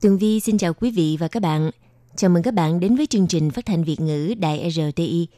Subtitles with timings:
[0.00, 1.70] Tường Vi xin chào quý vị và các bạn.
[2.16, 5.28] Chào mừng các bạn đến với chương trình phát thanh Việt ngữ Đài RTI.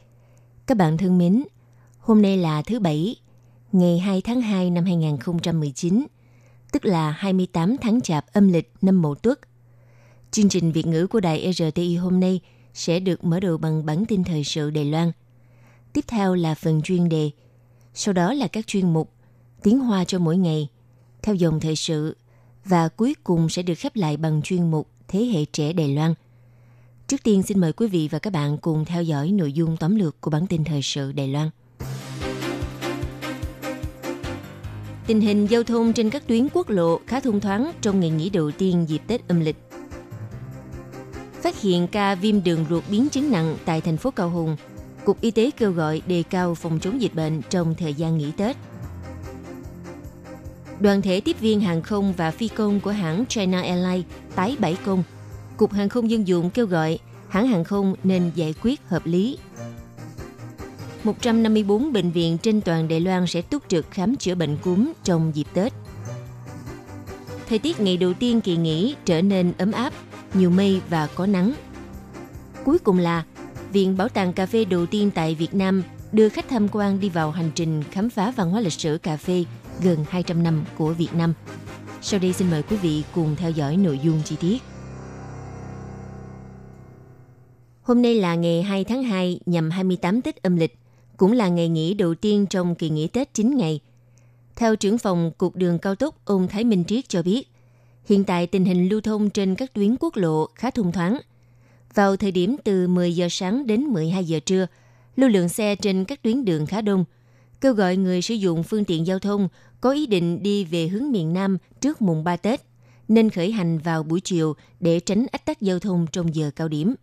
[0.65, 1.43] Các bạn thân mến,
[1.99, 3.15] hôm nay là thứ Bảy,
[3.71, 6.05] ngày 2 tháng 2 năm 2019,
[6.71, 9.39] tức là 28 tháng Chạp âm lịch năm Mậu Tuất.
[10.31, 12.39] Chương trình Việt ngữ của Đài RTI hôm nay
[12.73, 15.11] sẽ được mở đầu bằng bản tin thời sự Đài Loan.
[15.93, 17.29] Tiếp theo là phần chuyên đề,
[17.93, 19.13] sau đó là các chuyên mục
[19.63, 20.67] Tiếng Hoa cho mỗi ngày,
[21.21, 22.15] theo dòng thời sự
[22.65, 26.13] và cuối cùng sẽ được khép lại bằng chuyên mục Thế hệ trẻ Đài Loan.
[27.07, 29.95] Trước tiên xin mời quý vị và các bạn cùng theo dõi nội dung tóm
[29.95, 31.49] lược của bản tin thời sự Đài Loan.
[35.07, 38.29] Tình hình giao thông trên các tuyến quốc lộ khá thông thoáng trong ngày nghỉ
[38.29, 39.57] đầu tiên dịp Tết âm lịch.
[41.41, 44.55] Phát hiện ca viêm đường ruột biến chứng nặng tại thành phố Cao Hùng,
[45.05, 48.31] Cục Y tế kêu gọi đề cao phòng chống dịch bệnh trong thời gian nghỉ
[48.31, 48.57] Tết–
[50.81, 54.77] đoàn thể tiếp viên hàng không và phi công của hãng China Airlines tái bảy
[54.85, 55.03] công.
[55.57, 59.37] Cục Hàng không Dân dụng kêu gọi hãng hàng không nên giải quyết hợp lý.
[61.03, 65.31] 154 bệnh viện trên toàn Đài Loan sẽ túc trực khám chữa bệnh cúm trong
[65.35, 65.73] dịp Tết.
[67.49, 69.93] Thời tiết ngày đầu tiên kỳ nghỉ trở nên ấm áp,
[70.33, 71.53] nhiều mây và có nắng.
[72.65, 73.23] Cuối cùng là
[73.73, 77.09] Viện Bảo tàng Cà phê đầu tiên tại Việt Nam đưa khách tham quan đi
[77.09, 79.45] vào hành trình khám phá văn hóa lịch sử cà phê
[79.83, 81.33] gần 200 năm của Việt Nam.
[82.01, 84.57] Sau đây xin mời quý vị cùng theo dõi nội dung chi tiết.
[87.81, 90.77] Hôm nay là ngày 2 tháng 2 nhằm 28 Tết âm lịch,
[91.17, 93.79] cũng là ngày nghỉ đầu tiên trong kỳ nghỉ Tết 9 ngày.
[94.55, 97.47] Theo trưởng phòng Cục đường cao tốc ông Thái Minh Triết cho biết,
[98.05, 101.17] hiện tại tình hình lưu thông trên các tuyến quốc lộ khá thông thoáng.
[101.93, 104.67] Vào thời điểm từ 10 giờ sáng đến 12 giờ trưa,
[105.15, 107.05] lưu lượng xe trên các tuyến đường khá đông–
[107.61, 109.47] kêu gọi người sử dụng phương tiện giao thông
[109.81, 112.61] có ý định đi về hướng miền Nam trước mùng 3 Tết,
[113.07, 116.67] nên khởi hành vào buổi chiều để tránh ách tắc giao thông trong giờ cao
[116.67, 116.95] điểm.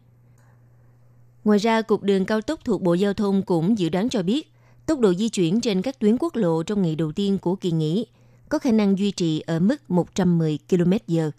[1.45, 4.53] Ngoài ra, Cục đường cao tốc thuộc Bộ Giao thông cũng dự đoán cho biết,
[4.87, 7.71] tốc độ di chuyển trên các tuyến quốc lộ trong ngày đầu tiên của kỳ
[7.71, 8.07] nghỉ
[8.49, 11.31] có khả năng duy trì ở mức 110 km/h.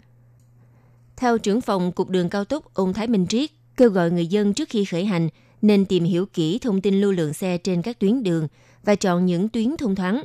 [1.16, 4.54] Theo trưởng phòng Cục đường cao tốc, ông Thái Minh Triết kêu gọi người dân
[4.54, 5.28] trước khi khởi hành
[5.62, 8.48] nên tìm hiểu kỹ thông tin lưu lượng xe trên các tuyến đường
[8.84, 10.24] và chọn những tuyến thông thoáng.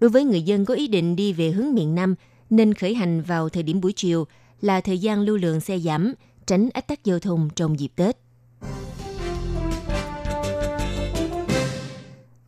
[0.00, 2.14] Đối với người dân có ý định đi về hướng miền Nam,
[2.50, 4.26] nên khởi hành vào thời điểm buổi chiều
[4.60, 6.14] là thời gian lưu lượng xe giảm,
[6.46, 8.16] tránh ách tắc giao thông trong dịp Tết.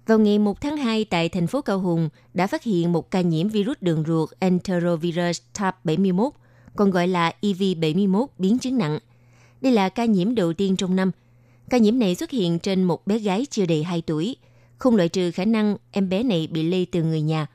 [0.06, 3.20] Vào ngày 1 tháng 2 tại thành phố Cao Hùng đã phát hiện một ca
[3.20, 6.32] nhiễm virus đường ruột Enterovirus type 71,
[6.76, 8.98] còn gọi là EV71 biến chứng nặng.
[9.60, 11.10] Đây là ca nhiễm đầu tiên trong năm.
[11.70, 14.36] Ca nhiễm này xuất hiện trên một bé gái chưa đầy 2 tuổi–
[14.78, 17.46] không loại trừ khả năng em bé này bị lây từ người nhà.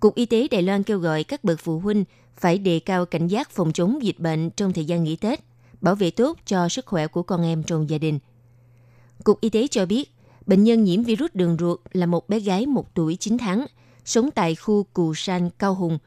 [0.00, 2.04] Cục Y tế Đài Loan kêu gọi các bậc phụ huynh
[2.36, 5.40] phải đề cao cảnh giác phòng chống dịch bệnh trong thời gian nghỉ Tết,
[5.80, 8.18] bảo vệ tốt cho sức khỏe của con em trong gia đình.
[9.24, 10.10] Cục Y tế cho biết,
[10.46, 13.66] bệnh nhân nhiễm virus đường ruột là một bé gái 1 tuổi 9 tháng,
[14.04, 15.98] sống tại khu Cù San, Cao Hùng.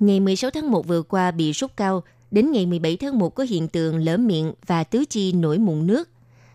[0.00, 3.44] Ngày 16 tháng 1 vừa qua bị sốt cao, đến ngày 17 tháng 1 có
[3.44, 6.08] hiện tượng lở miệng và tứ chi nổi mụn nước.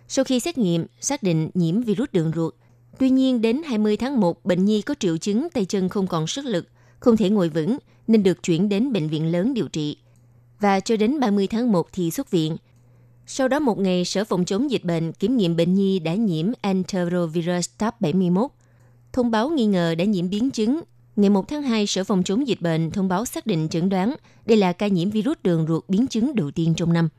[0.08, 2.56] Sau khi xét nghiệm, xác định nhiễm virus đường ruột,
[3.00, 6.28] Tuy nhiên, đến 20 tháng 1, bệnh nhi có triệu chứng tay chân không còn
[6.28, 6.68] sức lực,
[7.00, 9.98] không thể ngồi vững, nên được chuyển đến bệnh viện lớn điều trị.
[10.60, 12.58] Và cho đến 30 tháng 1 thì xuất viện.
[13.28, 16.52] Sau đó một ngày, Sở Phòng chống dịch bệnh kiểm nghiệm bệnh nhi đã nhiễm
[16.62, 18.52] enterovirus type 71.
[19.14, 20.82] Thông báo nghi ngờ đã nhiễm biến chứng.
[21.16, 24.16] Ngày 1 tháng 2, Sở Phòng chống dịch bệnh thông báo xác định chẩn đoán
[24.46, 27.10] đây là ca nhiễm virus đường ruột biến chứng đầu tiên trong năm.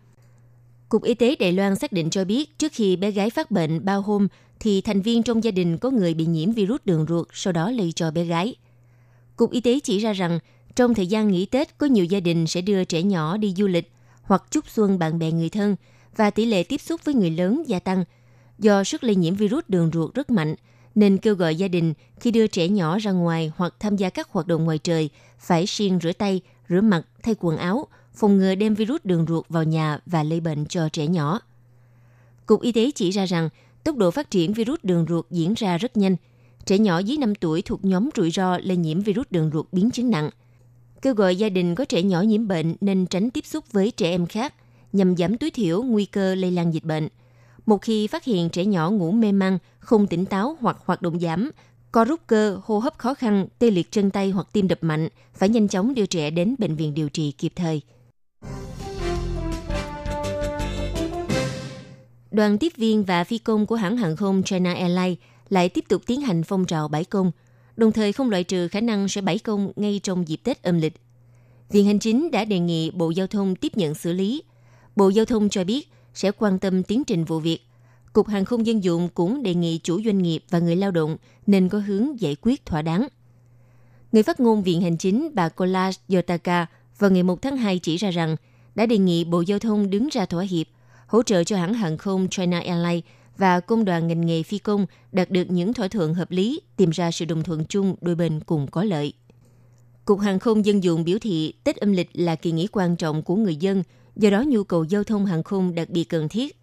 [0.89, 3.85] Cục Y tế Đài Loan xác định cho biết trước khi bé gái phát bệnh
[3.85, 4.29] bao hôm
[4.63, 7.71] thì thành viên trong gia đình có người bị nhiễm virus đường ruột, sau đó
[7.71, 8.55] lây cho bé gái.
[9.37, 10.39] Cục Y tế chỉ ra rằng,
[10.77, 13.67] trong thời gian nghỉ Tết có nhiều gia đình sẽ đưa trẻ nhỏ đi du
[13.67, 13.93] lịch
[14.23, 15.77] hoặc chúc xuân bạn bè người thân
[16.17, 18.05] và tỷ lệ tiếp xúc với người lớn gia tăng.
[18.59, 20.55] Do sức lây nhiễm virus đường ruột rất mạnh,
[20.95, 24.29] nên kêu gọi gia đình khi đưa trẻ nhỏ ra ngoài hoặc tham gia các
[24.31, 28.55] hoạt động ngoài trời phải siêng rửa tay, rửa mặt, thay quần áo, phòng ngừa
[28.55, 31.41] đem virus đường ruột vào nhà và lây bệnh cho trẻ nhỏ.
[32.47, 33.49] Cục Y tế chỉ ra rằng
[33.85, 36.17] tốc độ phát triển virus đường ruột diễn ra rất nhanh.
[36.67, 39.91] Trẻ nhỏ dưới 5 tuổi thuộc nhóm rủi ro lây nhiễm virus đường ruột biến
[39.91, 40.31] chứng nặng.
[41.03, 44.11] kêu gọi gia đình có trẻ nhỏ nhiễm bệnh nên tránh tiếp xúc với trẻ
[44.11, 44.55] em khác
[44.93, 47.09] nhằm giảm tối thiểu nguy cơ lây lan dịch bệnh.
[47.67, 51.21] Một khi phát hiện trẻ nhỏ ngủ mê man, không tỉnh táo hoặc hoạt động
[51.21, 51.51] giảm,
[51.93, 55.09] co rút cơ, hô hấp khó khăn, tê liệt chân tay hoặc tim đập mạnh,
[55.35, 57.83] phải nhanh chóng đưa trẻ đến bệnh viện điều trị kịp thời.
[62.33, 65.19] Đoàn tiếp viên và phi công của hãng hàng không China Airlines
[65.49, 67.31] lại tiếp tục tiến hành phong trào bãi công,
[67.77, 70.81] đồng thời không loại trừ khả năng sẽ bãi công ngay trong dịp Tết âm
[70.81, 70.95] lịch.
[71.71, 74.43] Viện Hành Chính đã đề nghị Bộ Giao thông tiếp nhận xử lý.
[74.97, 77.67] Bộ Giao thông cho biết sẽ quan tâm tiến trình vụ việc.
[78.13, 81.17] Cục Hàng không Dân dụng cũng đề nghị chủ doanh nghiệp và người lao động
[81.47, 83.09] nên có hướng giải quyết thỏa đáng.
[84.13, 86.67] Người phát ngôn Viện Hành Chính bà Kola Yotaka
[86.99, 88.37] vào ngày 1 tháng 2 chỉ ra rằng
[88.75, 90.67] đã đề nghị Bộ Giao thông đứng ra thỏa hiệp,
[91.13, 93.05] hỗ trợ cho hãng hàng không China Airlines
[93.37, 96.91] và công đoàn ngành nghề phi công đạt được những thỏa thuận hợp lý, tìm
[96.91, 99.13] ra sự đồng thuận chung đôi bên cùng có lợi.
[100.05, 103.23] Cục Hàng không Dân dụng biểu thị Tết âm lịch là kỳ nghỉ quan trọng
[103.23, 103.83] của người dân,
[104.17, 106.57] do đó nhu cầu giao thông hàng không đặc biệt cần thiết.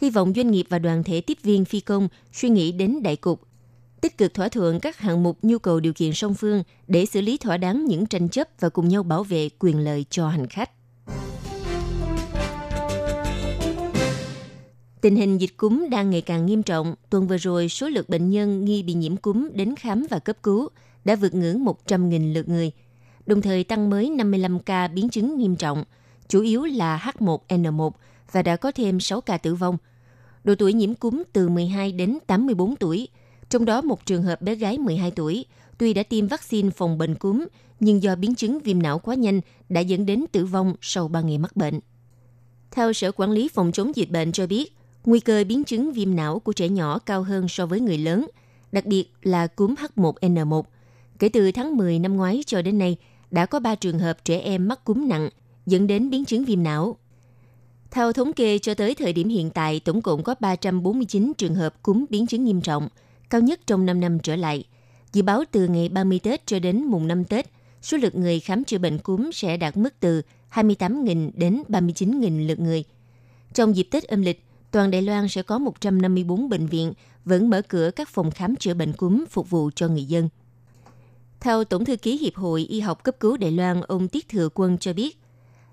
[0.00, 3.16] Hy vọng doanh nghiệp và đoàn thể tiếp viên phi công suy nghĩ đến đại
[3.16, 3.40] cục,
[4.00, 7.20] tích cực thỏa thuận các hạng mục nhu cầu điều kiện song phương để xử
[7.20, 10.46] lý thỏa đáng những tranh chấp và cùng nhau bảo vệ quyền lợi cho hành
[10.46, 10.70] khách.
[15.06, 16.94] Tình hình dịch cúm đang ngày càng nghiêm trọng.
[17.10, 20.36] Tuần vừa rồi, số lượng bệnh nhân nghi bị nhiễm cúm đến khám và cấp
[20.42, 20.68] cứu
[21.04, 22.72] đã vượt ngưỡng 100.000 lượt người,
[23.26, 25.84] đồng thời tăng mới 55 ca biến chứng nghiêm trọng,
[26.28, 27.90] chủ yếu là H1N1
[28.32, 29.78] và đã có thêm 6 ca tử vong.
[30.44, 33.08] Độ tuổi nhiễm cúm từ 12 đến 84 tuổi,
[33.48, 35.44] trong đó một trường hợp bé gái 12 tuổi,
[35.78, 37.46] tuy đã tiêm vaccine phòng bệnh cúm,
[37.80, 41.20] nhưng do biến chứng viêm não quá nhanh đã dẫn đến tử vong sau 3
[41.20, 41.80] ngày mắc bệnh.
[42.70, 44.75] Theo Sở Quản lý Phòng chống dịch bệnh cho biết,
[45.06, 48.26] nguy cơ biến chứng viêm não của trẻ nhỏ cao hơn so với người lớn,
[48.72, 50.62] đặc biệt là cúm H1N1.
[51.18, 52.96] Kể từ tháng 10 năm ngoái cho đến nay,
[53.30, 55.28] đã có 3 trường hợp trẻ em mắc cúm nặng,
[55.66, 56.96] dẫn đến biến chứng viêm não.
[57.90, 61.82] Theo thống kê cho tới thời điểm hiện tại, tổng cộng có 349 trường hợp
[61.82, 62.88] cúm biến chứng nghiêm trọng,
[63.30, 64.64] cao nhất trong 5 năm trở lại.
[65.12, 67.46] Dự báo từ ngày 30 Tết cho đến mùng 5 Tết,
[67.82, 72.60] số lượt người khám chữa bệnh cúm sẽ đạt mức từ 28.000 đến 39.000 lượt
[72.60, 72.84] người.
[73.54, 74.45] Trong dịp Tết âm lịch,
[74.76, 76.92] toàn Đài Loan sẽ có 154 bệnh viện
[77.24, 80.28] vẫn mở cửa các phòng khám chữa bệnh cúm phục vụ cho người dân.
[81.40, 84.48] Theo Tổng thư ký Hiệp hội Y học cấp cứu Đài Loan, ông Tiết Thừa
[84.54, 85.18] Quân cho biết,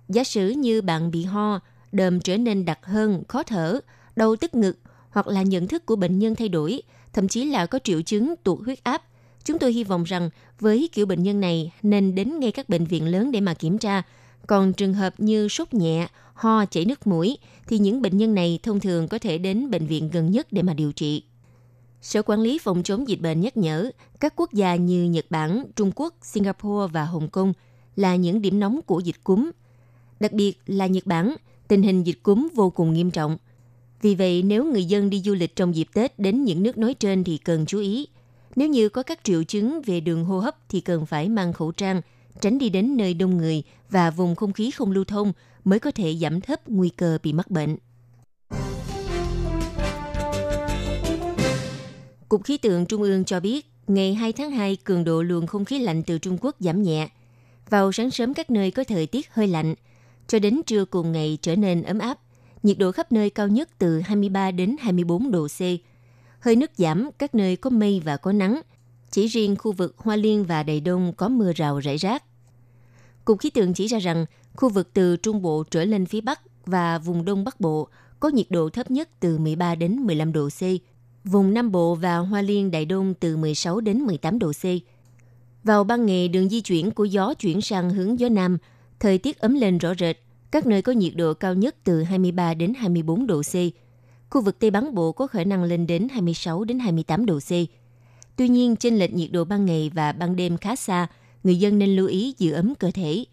[0.10, 1.60] giả sử như bạn bị ho,
[1.92, 3.80] đờm trở nên đặc hơn, khó thở,
[4.16, 4.78] đau tức ngực
[5.10, 6.82] hoặc là nhận thức của bệnh nhân thay đổi,
[7.14, 9.04] thậm chí là có triệu chứng tụt huyết áp.
[9.44, 10.30] Chúng tôi hy vọng rằng
[10.60, 13.78] với kiểu bệnh nhân này nên đến ngay các bệnh viện lớn để mà kiểm
[13.78, 14.04] tra.
[14.48, 17.38] Còn trường hợp như sốt nhẹ, ho, chảy nước mũi
[17.68, 20.62] thì những bệnh nhân này thông thường có thể đến bệnh viện gần nhất để
[20.62, 21.24] mà điều trị.
[22.02, 25.66] Sở Quản lý Phòng chống dịch bệnh nhắc nhở các quốc gia như Nhật Bản,
[25.76, 27.54] Trung Quốc, Singapore và Hồng Kông
[27.96, 29.52] là những điểm nóng của dịch cúm.
[30.20, 31.36] Đặc biệt là Nhật Bản,
[31.68, 33.38] tình hình dịch cúm vô cùng nghiêm trọng.
[34.02, 36.94] Vì vậy, nếu người dân đi du lịch trong dịp Tết đến những nước nói
[36.94, 38.08] trên thì cần chú ý.
[38.56, 41.72] Nếu như có các triệu chứng về đường hô hấp thì cần phải mang khẩu
[41.72, 42.02] trang,
[42.42, 45.34] tránh đi đến nơi đông người và vùng không khí không lưu thông
[45.64, 47.78] mới có thể giảm thấp nguy cơ bị mắc bệnh.
[52.30, 55.66] Cục Khí tượng Trung ương cho biết, ngày 2 tháng 2, cường độ luồng không
[55.66, 57.10] khí lạnh từ Trung Quốc giảm nhẹ.
[57.70, 59.76] Vào sáng sớm các nơi có thời tiết hơi lạnh,
[60.28, 62.20] cho đến trưa cùng ngày trở nên ấm áp.
[62.64, 65.60] Nhiệt độ khắp nơi cao nhất từ 23 đến 24 độ C.
[66.40, 68.62] Hơi nước giảm, các nơi có mây và có nắng.
[69.12, 72.24] Chỉ riêng khu vực Hoa Liên và Đài Đông có mưa rào rải rác.
[73.26, 74.26] Cục khí tượng chỉ ra rằng,
[74.56, 77.88] khu vực từ Trung Bộ trở lên phía Bắc và vùng Đông Bắc Bộ
[78.20, 80.62] có nhiệt độ thấp nhất từ 13 đến 15 độ C,
[81.24, 84.66] vùng Nam Bộ và Hoa Liên Đại Đông từ 16 đến 18 độ C.
[85.64, 88.58] Vào ban ngày, đường di chuyển của gió chuyển sang hướng gió Nam,
[89.00, 90.18] thời tiết ấm lên rõ rệt,
[90.52, 93.56] các nơi có nhiệt độ cao nhất từ 23 đến 24 độ C.
[94.30, 97.52] Khu vực Tây bắc Bộ có khả năng lên đến 26 đến 28 độ C.
[98.36, 101.08] Tuy nhiên, trên lệch nhiệt độ ban ngày và ban đêm khá xa,
[101.44, 103.26] người dân nên lưu ý giữ ấm cơ thể.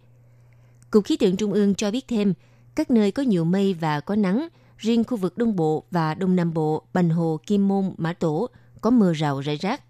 [0.90, 2.34] Cục khí tượng Trung ương cho biết thêm,
[2.74, 4.48] các nơi có nhiều mây và có nắng,
[4.78, 8.48] riêng khu vực Đông Bộ và Đông Nam Bộ, Bành Hồ, Kim Môn, Mã Tổ
[8.80, 9.82] có mưa rào rải rác.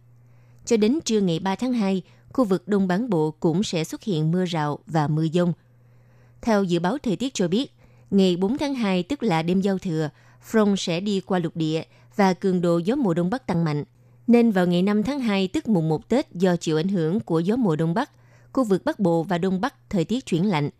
[0.64, 4.02] Cho đến trưa ngày 3 tháng 2, khu vực Đông Bán Bộ cũng sẽ xuất
[4.02, 5.52] hiện mưa rào và mưa dông.
[6.42, 7.72] Theo dự báo thời tiết cho biết,
[8.10, 10.10] ngày 4 tháng 2 tức là đêm giao thừa,
[10.50, 11.82] Front sẽ đi qua lục địa
[12.16, 13.84] và cường độ gió mùa đông bắc tăng mạnh.
[14.30, 17.40] Nên vào ngày 5 tháng 2 tức mùng 1 Tết do chịu ảnh hưởng của
[17.40, 18.10] gió mùa đông bắc,
[18.52, 20.70] khu vực Bắc Bộ và Đông Bắc thời tiết chuyển lạnh.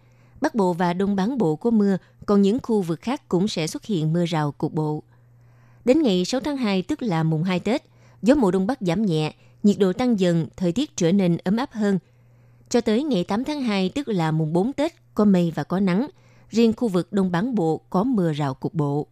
[0.41, 3.67] Bắc Bộ và Đông Bán Bộ có mưa, còn những khu vực khác cũng sẽ
[3.67, 5.03] xuất hiện mưa rào cục bộ.
[5.85, 7.83] Đến ngày 6 tháng 2 tức là mùng 2 Tết,
[8.23, 11.57] gió mùa Đông Bắc giảm nhẹ, nhiệt độ tăng dần, thời tiết trở nên ấm
[11.57, 11.99] áp hơn.
[12.69, 15.81] Cho tới ngày 8 tháng 2 tức là mùng 4 Tết có mây và có
[15.81, 16.09] nắng.
[16.51, 19.07] Riêng khu vực Đông Bán Bộ có mưa rào cục bộ.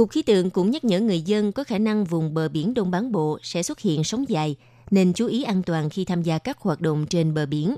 [0.00, 2.90] Cục khí tượng cũng nhắc nhở người dân có khả năng vùng bờ biển Đông
[2.90, 4.56] Bán Bộ sẽ xuất hiện sóng dài,
[4.90, 7.76] nên chú ý an toàn khi tham gia các hoạt động trên bờ biển.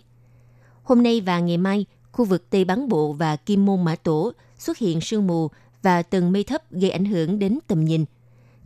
[0.82, 4.32] Hôm nay và ngày mai, khu vực Tây Bán Bộ và Kim Môn Mã Tổ
[4.58, 5.48] xuất hiện sương mù
[5.82, 8.04] và tầng mây thấp gây ảnh hưởng đến tầm nhìn.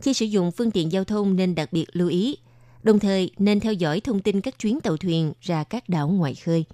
[0.01, 2.37] Khi sử dụng phương tiện giao thông nên đặc biệt lưu ý,
[2.83, 6.35] đồng thời nên theo dõi thông tin các chuyến tàu thuyền ra các đảo ngoài
[6.35, 6.65] khơi.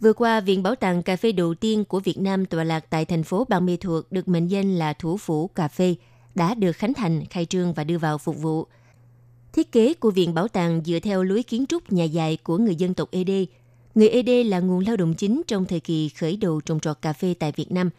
[0.00, 3.04] Vừa qua, Viện Bảo tàng Cà phê đầu tiên của Việt Nam tọa lạc tại
[3.04, 5.94] thành phố Ban Mê Thuột được mệnh danh là thủ phủ cà phê,
[6.34, 8.66] đã được khánh thành, khai trương và đưa vào phục vụ.
[9.52, 12.74] Thiết kế của Viện Bảo tàng dựa theo lối kiến trúc nhà dài của người
[12.74, 13.44] dân tộc Ede.
[13.94, 17.12] Người Ede là nguồn lao động chính trong thời kỳ khởi đầu trồng trọt cà
[17.12, 17.90] phê tại Việt Nam.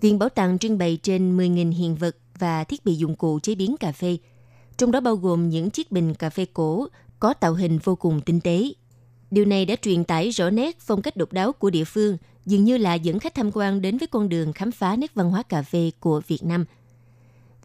[0.00, 3.54] Viện Bảo tàng trưng bày trên 10.000 hiện vật và thiết bị dụng cụ chế
[3.54, 4.18] biến cà phê,
[4.76, 6.86] trong đó bao gồm những chiếc bình cà phê cổ
[7.20, 8.72] có tạo hình vô cùng tinh tế,
[9.30, 12.64] Điều này đã truyền tải rõ nét phong cách độc đáo của địa phương, dường
[12.64, 15.42] như là dẫn khách tham quan đến với con đường khám phá nét văn hóa
[15.42, 16.64] cà phê của Việt Nam.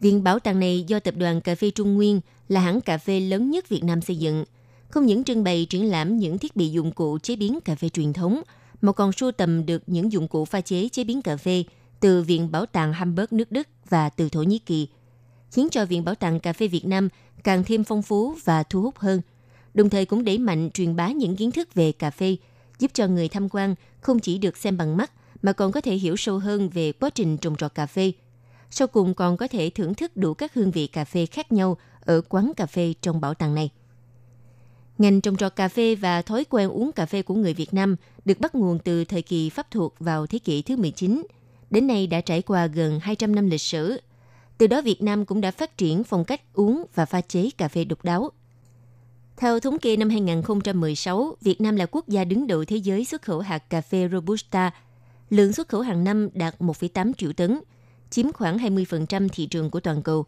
[0.00, 3.20] Viện bảo tàng này do Tập đoàn Cà phê Trung Nguyên là hãng cà phê
[3.20, 4.44] lớn nhất Việt Nam xây dựng.
[4.88, 7.88] Không những trưng bày triển lãm những thiết bị dụng cụ chế biến cà phê
[7.88, 8.42] truyền thống,
[8.82, 11.64] mà còn sưu tầm được những dụng cụ pha chế chế biến cà phê
[12.00, 14.88] từ Viện Bảo tàng Hamburg nước Đức và từ Thổ Nhĩ Kỳ,
[15.52, 17.08] khiến cho Viện Bảo tàng Cà phê Việt Nam
[17.44, 19.20] càng thêm phong phú và thu hút hơn–
[19.76, 22.36] đồng thời cũng đẩy mạnh truyền bá những kiến thức về cà phê,
[22.78, 25.94] giúp cho người tham quan không chỉ được xem bằng mắt mà còn có thể
[25.94, 28.12] hiểu sâu hơn về quá trình trồng trọt cà phê.
[28.70, 31.76] Sau cùng còn có thể thưởng thức đủ các hương vị cà phê khác nhau
[32.00, 33.70] ở quán cà phê trong bảo tàng này.
[34.98, 37.96] Ngành trồng trọt cà phê và thói quen uống cà phê của người Việt Nam
[38.24, 41.22] được bắt nguồn từ thời kỳ Pháp thuộc vào thế kỷ thứ 19.
[41.70, 44.00] Đến nay đã trải qua gần 200 năm lịch sử.
[44.58, 47.68] Từ đó Việt Nam cũng đã phát triển phong cách uống và pha chế cà
[47.68, 48.30] phê độc đáo–
[49.36, 53.22] theo thống kê năm 2016, Việt Nam là quốc gia đứng đầu thế giới xuất
[53.22, 54.70] khẩu hạt cà phê Robusta.
[55.30, 57.60] Lượng xuất khẩu hàng năm đạt 1,8 triệu tấn,
[58.10, 60.24] chiếm khoảng 20% thị trường của toàn cầu.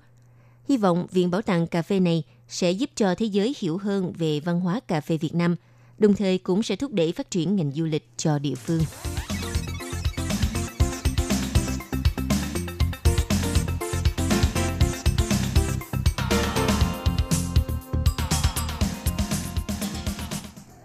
[0.68, 4.12] Hy vọng Viện Bảo tàng Cà phê này sẽ giúp cho thế giới hiểu hơn
[4.12, 5.56] về văn hóa cà phê Việt Nam,
[5.98, 8.80] đồng thời cũng sẽ thúc đẩy phát triển ngành du lịch cho địa phương.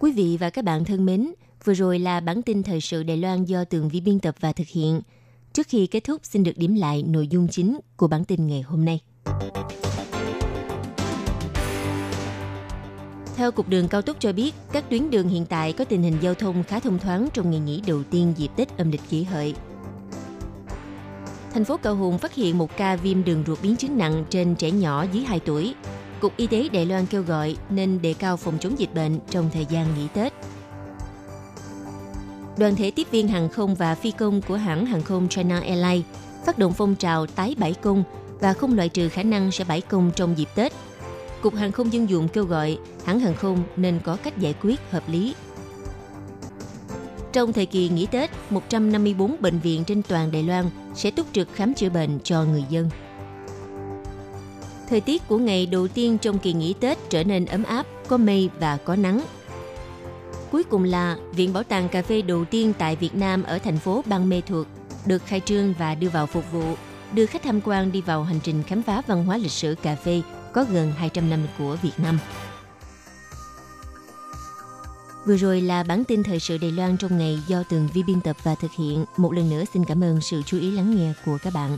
[0.03, 1.33] Quý vị và các bạn thân mến,
[1.63, 4.53] vừa rồi là bản tin thời sự Đài Loan do Tường Vi biên tập và
[4.53, 5.01] thực hiện.
[5.53, 8.61] Trước khi kết thúc, xin được điểm lại nội dung chính của bản tin ngày
[8.61, 8.99] hôm nay.
[13.35, 16.17] Theo Cục Đường Cao tốc cho biết, các tuyến đường hiện tại có tình hình
[16.21, 19.23] giao thông khá thông thoáng trong ngày nghỉ đầu tiên dịp Tết âm lịch kỷ
[19.23, 19.55] hợi.
[21.53, 24.55] Thành phố Cao Hùng phát hiện một ca viêm đường ruột biến chứng nặng trên
[24.55, 25.75] trẻ nhỏ dưới 2 tuổi.
[26.23, 29.49] Cục Y tế Đài Loan kêu gọi nên đề cao phòng chống dịch bệnh trong
[29.53, 30.33] thời gian nghỉ Tết.
[32.57, 36.05] Đoàn thể tiếp viên hàng không và phi công của hãng hàng không China Airlines
[36.45, 38.03] phát động phong trào tái bãi công
[38.39, 40.73] và không loại trừ khả năng sẽ bãi công trong dịp Tết.
[41.41, 44.79] Cục Hàng không Dân dụng kêu gọi hãng hàng không nên có cách giải quyết
[44.91, 45.35] hợp lý.
[47.33, 50.65] Trong thời kỳ nghỉ Tết, 154 bệnh viện trên toàn Đài Loan
[50.95, 52.89] sẽ túc trực khám chữa bệnh cho người dân.
[54.93, 58.17] Thời tiết của ngày đầu tiên trong kỳ nghỉ Tết trở nên ấm áp, có
[58.17, 59.21] mây và có nắng.
[60.51, 63.79] Cuối cùng là Viện Bảo tàng Cà phê đầu tiên tại Việt Nam ở thành
[63.79, 64.67] phố Bang Mê Thuột
[65.05, 66.75] được khai trương và đưa vào phục vụ,
[67.13, 69.95] đưa khách tham quan đi vào hành trình khám phá văn hóa lịch sử cà
[69.95, 70.21] phê
[70.53, 72.19] có gần 200 năm của Việt Nam.
[75.25, 78.21] Vừa rồi là bản tin thời sự Đài Loan trong ngày do Tường Vi biên
[78.21, 79.05] tập và thực hiện.
[79.17, 81.77] Một lần nữa xin cảm ơn sự chú ý lắng nghe của các bạn.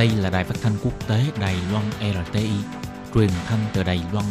[0.00, 2.50] Đây là đài phát thanh quốc tế Đài Loan RTI,
[3.14, 4.24] truyền thanh từ Đài Loan.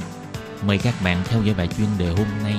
[0.67, 2.55] Mời các bạn theo dõi bài chuyên đề hôm nay.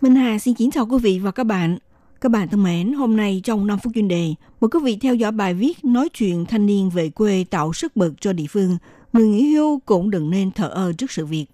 [0.00, 1.78] Minh Hà xin kính chào quý vị và các bạn.
[2.20, 5.14] Các bạn thân mến, hôm nay trong 5 phút chuyên đề, mời quý vị theo
[5.14, 8.78] dõi bài viết nói chuyện thanh niên về quê tạo sức bật cho địa phương.
[9.12, 11.46] Người nghỉ hưu cũng đừng nên thờ ơ trước sự việc.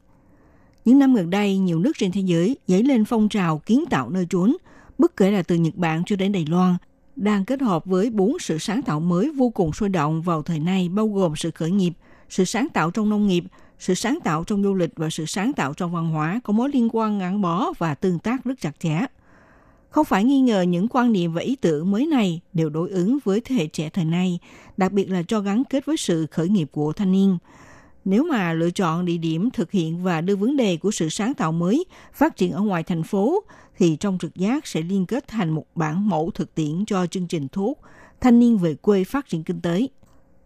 [0.84, 4.10] Những năm gần đây, nhiều nước trên thế giới dấy lên phong trào kiến tạo
[4.10, 4.56] nơi trốn,
[4.98, 6.76] bất kể là từ Nhật Bản cho đến Đài Loan,
[7.16, 10.58] đang kết hợp với bốn sự sáng tạo mới vô cùng sôi động vào thời
[10.58, 11.92] nay bao gồm sự khởi nghiệp,
[12.28, 13.44] sự sáng tạo trong nông nghiệp,
[13.78, 16.70] sự sáng tạo trong du lịch và sự sáng tạo trong văn hóa có mối
[16.72, 19.06] liên quan gắn bó và tương tác rất chặt chẽ.
[19.98, 23.18] Không phải nghi ngờ những quan niệm và ý tưởng mới này đều đối ứng
[23.24, 24.38] với thế hệ trẻ thời nay,
[24.76, 27.38] đặc biệt là cho gắn kết với sự khởi nghiệp của thanh niên.
[28.04, 31.34] Nếu mà lựa chọn địa điểm thực hiện và đưa vấn đề của sự sáng
[31.34, 33.44] tạo mới phát triển ở ngoài thành phố,
[33.78, 37.26] thì trong trực giác sẽ liên kết thành một bản mẫu thực tiễn cho chương
[37.26, 37.80] trình thuốc
[38.20, 39.86] thanh niên về quê phát triển kinh tế.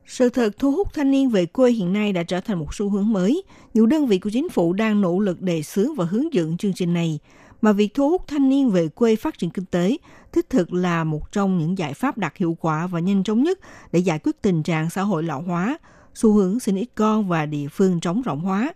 [0.07, 2.91] Sự thật thu hút thanh niên về quê hiện nay đã trở thành một xu
[2.91, 3.43] hướng mới.
[3.75, 6.73] Nhiều đơn vị của chính phủ đang nỗ lực đề xướng và hướng dẫn chương
[6.73, 7.19] trình này,
[7.63, 9.97] mà việc thu hút thanh niên về quê phát triển kinh tế
[10.33, 13.59] thiết thực là một trong những giải pháp đạt hiệu quả và nhanh chóng nhất
[13.93, 15.79] để giải quyết tình trạng xã hội lão hóa,
[16.15, 18.75] xu hướng sinh ít con và địa phương trống rộng hóa.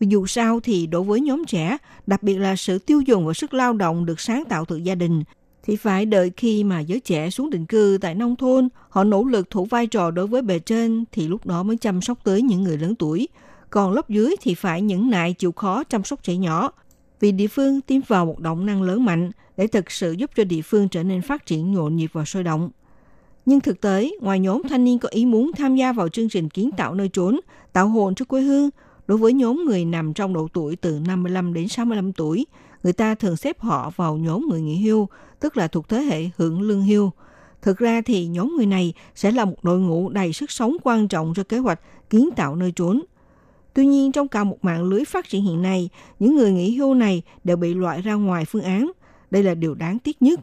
[0.00, 3.32] Vì dù sao thì đối với nhóm trẻ, đặc biệt là sự tiêu dùng và
[3.32, 5.22] sức lao động được sáng tạo từ gia đình,
[5.62, 9.24] thì phải đợi khi mà giới trẻ xuống định cư tại nông thôn, họ nỗ
[9.24, 12.42] lực thủ vai trò đối với bề trên thì lúc đó mới chăm sóc tới
[12.42, 13.28] những người lớn tuổi.
[13.70, 16.72] Còn lớp dưới thì phải những nại chịu khó chăm sóc trẻ nhỏ.
[17.20, 20.44] Vì địa phương tiêm vào một động năng lớn mạnh để thực sự giúp cho
[20.44, 22.70] địa phương trở nên phát triển nhộn nhịp và sôi động.
[23.46, 26.48] Nhưng thực tế, ngoài nhóm thanh niên có ý muốn tham gia vào chương trình
[26.48, 27.40] kiến tạo nơi trốn,
[27.72, 28.70] tạo hồn cho quê hương,
[29.06, 32.46] đối với nhóm người nằm trong độ tuổi từ 55 đến 65 tuổi,
[32.82, 35.08] người ta thường xếp họ vào nhóm người nghỉ hưu,
[35.40, 37.10] tức là thuộc thế hệ hưởng lương hưu.
[37.62, 41.08] Thực ra thì nhóm người này sẽ là một đội ngũ đầy sức sống quan
[41.08, 41.80] trọng cho kế hoạch
[42.10, 43.00] kiến tạo nơi trốn.
[43.74, 46.94] Tuy nhiên, trong cả một mạng lưới phát triển hiện nay, những người nghỉ hưu
[46.94, 48.90] này đều bị loại ra ngoài phương án.
[49.30, 50.40] Đây là điều đáng tiếc nhất,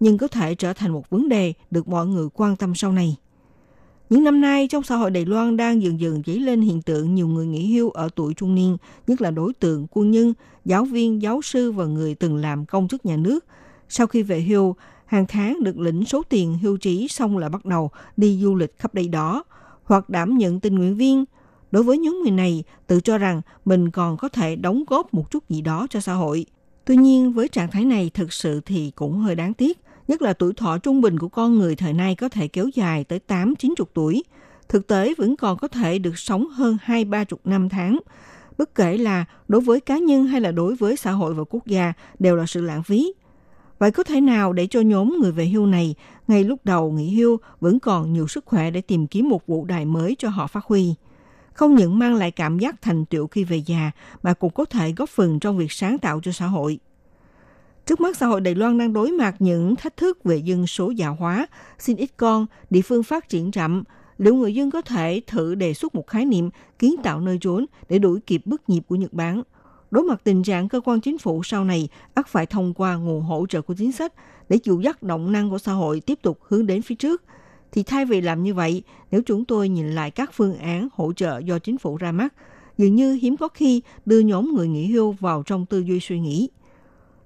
[0.00, 3.16] nhưng có thể trở thành một vấn đề được mọi người quan tâm sau này.
[4.10, 7.14] Những năm nay, trong xã hội Đài Loan đang dần dần dấy lên hiện tượng
[7.14, 10.84] nhiều người nghỉ hưu ở tuổi trung niên, nhất là đối tượng quân nhân, giáo
[10.84, 13.44] viên, giáo sư và người từng làm công chức nhà nước.
[13.88, 14.74] Sau khi về hưu,
[15.06, 18.78] hàng tháng được lĩnh số tiền hưu trí xong là bắt đầu đi du lịch
[18.78, 19.44] khắp đây đó,
[19.84, 21.24] hoặc đảm nhận tình nguyện viên.
[21.70, 25.30] Đối với nhóm người này, tự cho rằng mình còn có thể đóng góp một
[25.30, 26.46] chút gì đó cho xã hội.
[26.84, 29.78] Tuy nhiên, với trạng thái này thực sự thì cũng hơi đáng tiếc
[30.08, 33.04] nhất là tuổi thọ trung bình của con người thời nay có thể kéo dài
[33.04, 34.24] tới 8-90 tuổi.
[34.68, 37.98] Thực tế vẫn còn có thể được sống hơn 2-30 năm tháng.
[38.58, 41.66] Bất kể là đối với cá nhân hay là đối với xã hội và quốc
[41.66, 43.12] gia đều là sự lãng phí.
[43.78, 45.94] Vậy có thể nào để cho nhóm người về hưu này
[46.28, 49.64] ngay lúc đầu nghỉ hưu vẫn còn nhiều sức khỏe để tìm kiếm một vụ
[49.64, 50.94] đài mới cho họ phát huy?
[51.58, 53.90] Không những mang lại cảm giác thành tựu khi về già
[54.22, 56.78] mà cũng có thể góp phần trong việc sáng tạo cho xã hội.
[57.86, 60.90] Trước mắt xã hội Đài Loan đang đối mặt những thách thức về dân số
[60.90, 61.46] già hóa,
[61.78, 63.84] xin ít con, địa phương phát triển chậm.
[64.18, 67.66] Liệu người dân có thể thử đề xuất một khái niệm kiến tạo nơi trốn
[67.88, 69.42] để đuổi kịp bước nhịp của Nhật Bản?
[69.90, 73.22] Đối mặt tình trạng cơ quan chính phủ sau này ắt phải thông qua nguồn
[73.22, 74.12] hỗ trợ của chính sách
[74.48, 77.22] để dụ dắt động năng của xã hội tiếp tục hướng đến phía trước.
[77.72, 81.12] Thì thay vì làm như vậy, nếu chúng tôi nhìn lại các phương án hỗ
[81.12, 82.34] trợ do chính phủ ra mắt,
[82.78, 86.20] dường như hiếm có khi đưa nhóm người nghỉ hưu vào trong tư duy suy
[86.20, 86.48] nghĩ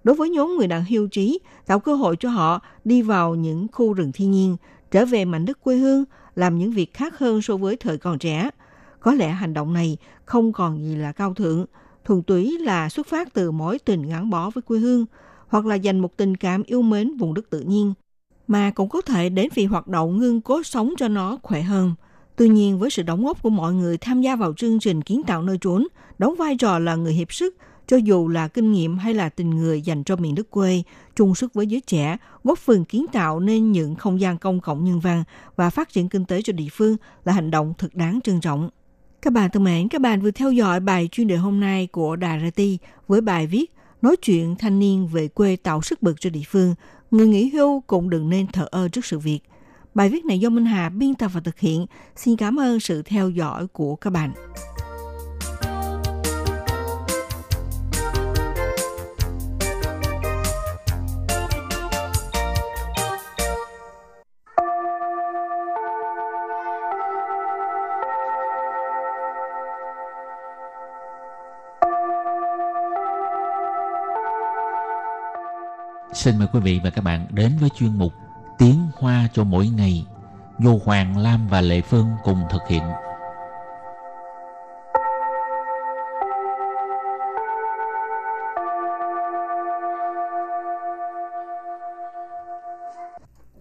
[0.05, 3.67] đối với nhóm người đang hưu trí, tạo cơ hội cho họ đi vào những
[3.73, 4.57] khu rừng thiên nhiên,
[4.91, 8.19] trở về mảnh đất quê hương, làm những việc khác hơn so với thời còn
[8.19, 8.51] trẻ.
[9.01, 11.67] Có lẽ hành động này không còn gì là cao thượng,
[12.05, 15.07] thuần túy là xuất phát từ mối tình gắn bó với quê hương,
[15.49, 17.95] hoặc là dành một tình cảm yêu mến vùng đất tự nhiên,
[18.47, 21.95] mà cũng có thể đến vì hoạt động ngưng cố sống cho nó khỏe hơn.
[22.37, 25.23] Tuy nhiên, với sự đóng góp của mọi người tham gia vào chương trình kiến
[25.23, 25.87] tạo nơi trốn,
[26.19, 29.51] đóng vai trò là người hiệp sức, cho dù là kinh nghiệm hay là tình
[29.51, 30.83] người dành cho miền đất quê,
[31.17, 34.85] chung sức với giới trẻ, góp phần kiến tạo nên những không gian công cộng
[34.85, 35.25] nhân văn
[35.57, 38.71] và phát triển kinh tế cho địa phương là hành động thực đáng trân trọng.
[39.23, 42.17] Các bạn thân mến, các bạn vừa theo dõi bài chuyên đề hôm nay của
[42.17, 42.63] Đài RT
[43.09, 46.75] với bài viết Nói chuyện thanh niên về quê tạo sức bật cho địa phương,
[47.13, 49.41] người nghỉ hưu cũng đừng nên thờ ơ trước sự việc.
[49.95, 51.87] Bài viết này do Minh Hà biên tập và thực hiện.
[52.17, 54.33] Xin cảm ơn sự theo dõi của các bạn.
[76.23, 78.13] Xin mời quý vị và các bạn đến với chuyên mục
[78.59, 80.07] Tiếng Hoa cho mỗi ngày
[80.59, 82.83] do Hoàng Lam và Lệ Phương cùng thực hiện.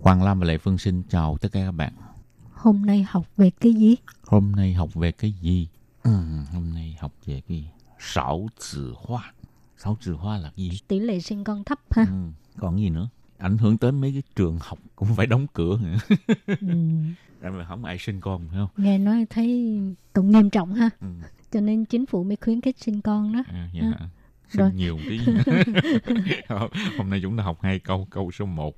[0.02, 1.94] Hoàng Lam và Lệ Phương xin chào tất cả các bạn.
[2.54, 3.96] Hôm nay học về cái gì?
[4.28, 5.68] Hôm nay học về cái gì?
[6.04, 6.12] Ừ,
[6.54, 9.34] hôm nay học về cái sáu tử hoa.
[9.78, 10.80] Sáu tử hoa là gì?
[10.88, 12.06] Tỷ lệ sinh con thấp ha.
[12.10, 13.10] Ừ, còn gì nữa?
[13.38, 15.98] Ảnh hưởng tới mấy cái trường học cũng phải đóng cửa nữa.
[16.46, 16.68] Ừ.
[17.42, 18.70] Tại vì không ai sinh con phải không?
[18.86, 19.80] Nghe nói thấy
[20.14, 20.90] cũng nghiêm trọng ha.
[21.02, 21.08] Ừ.
[21.52, 23.44] Cho nên chính phủ mới khuyến khích sinh con đó.
[23.48, 23.82] À, dạ.
[24.00, 24.10] À.
[24.50, 24.74] Sinh Rồi.
[24.74, 25.20] nhiều một tí.
[26.98, 28.08] Hôm nay chúng ta học hai câu.
[28.10, 28.76] Câu số 1.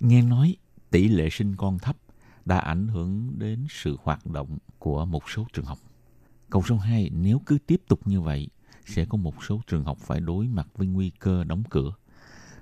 [0.00, 0.56] Nghe nói
[0.90, 1.96] tỷ lệ sinh con thấp
[2.44, 5.78] đã ảnh hưởng đến sự hoạt động của một số trường học.
[6.50, 7.10] Câu số 2.
[7.12, 8.48] Nếu cứ tiếp tục như vậy,
[8.86, 11.92] sẽ có một số trường học phải đối mặt với nguy cơ đóng cửa.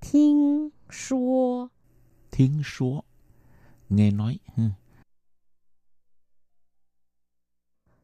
[0.00, 1.70] 听说
[2.30, 3.04] Thiên số.
[3.88, 4.38] Nghe nói.
[4.56, 4.76] ha.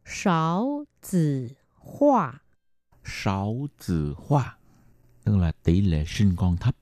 [0.05, 2.43] 少子化
[3.05, 4.59] sáu tử hoa
[5.25, 6.77] tức là tỷ lệ sinh con thấp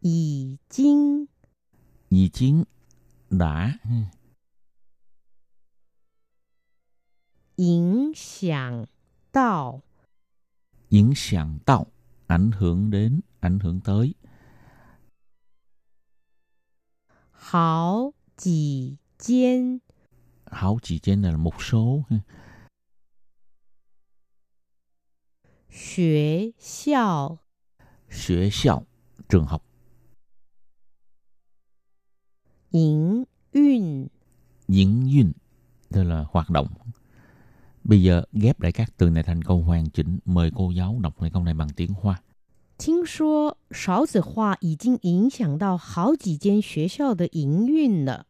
[0.00, 1.26] 已经
[2.10, 2.64] Dì chiến
[3.30, 4.10] đã ha,
[7.56, 8.86] 影响
[9.32, 9.80] 到
[10.90, 11.86] diễn sàng tạo
[12.27, 14.13] ảnh hưởng đến, ảnh hưởng tới.
[17.31, 19.79] Hảo chỉ trên
[20.45, 22.03] Hảo chỉ trên là một số.
[25.71, 27.39] Xuế xiao
[28.09, 28.85] Xuế xiao,
[29.29, 29.63] trường học.
[32.71, 34.07] Yến yun
[34.67, 35.31] Yến yun,
[35.89, 36.67] tức là hoạt động,
[37.86, 41.22] bây giờ ghép lại các từ này thành câu hoàn chỉnh mời cô giáo đọc
[41.22, 42.22] lại câu này bằng tiếng hoa
[42.84, 48.26] 听说少子化已经影响到好几间学校的营运了。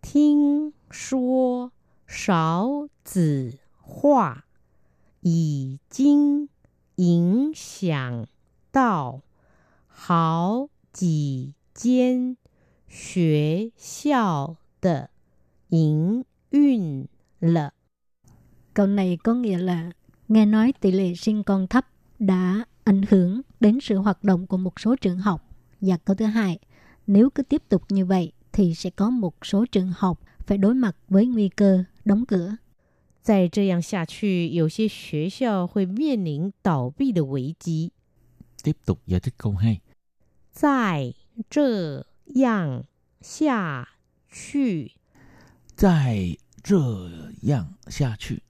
[0.00, 1.72] 听说
[2.06, 4.44] 少子化
[5.22, 6.48] 已经
[6.96, 8.28] 影响
[8.70, 9.22] 到
[9.88, 12.36] 好几间
[12.86, 15.10] 学校的
[15.70, 17.08] 营运
[17.40, 17.74] 了。
[18.78, 19.90] Câu này có nghĩa là
[20.28, 21.86] nghe nói tỷ lệ sinh con thấp
[22.18, 25.48] đã ảnh hưởng đến sự hoạt động của một số trường học.
[25.80, 26.58] Và câu thứ hai,
[27.06, 30.74] nếu cứ tiếp tục như vậy thì sẽ có một số trường học phải đối
[30.74, 32.56] mặt với nguy cơ đóng cửa.
[33.22, 37.90] 再这样下去，有些学校会面临倒闭的危机。
[38.62, 39.80] tiếp tục giải thích câu 2
[40.52, 41.14] 再
[41.48, 42.84] 这样
[43.22, 43.88] 下
[44.30, 44.92] 去，
[45.74, 47.10] 在这
[47.42, 48.42] 样下去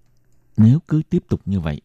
[0.60, 1.82] nếu cứ tiếp tục như vậy.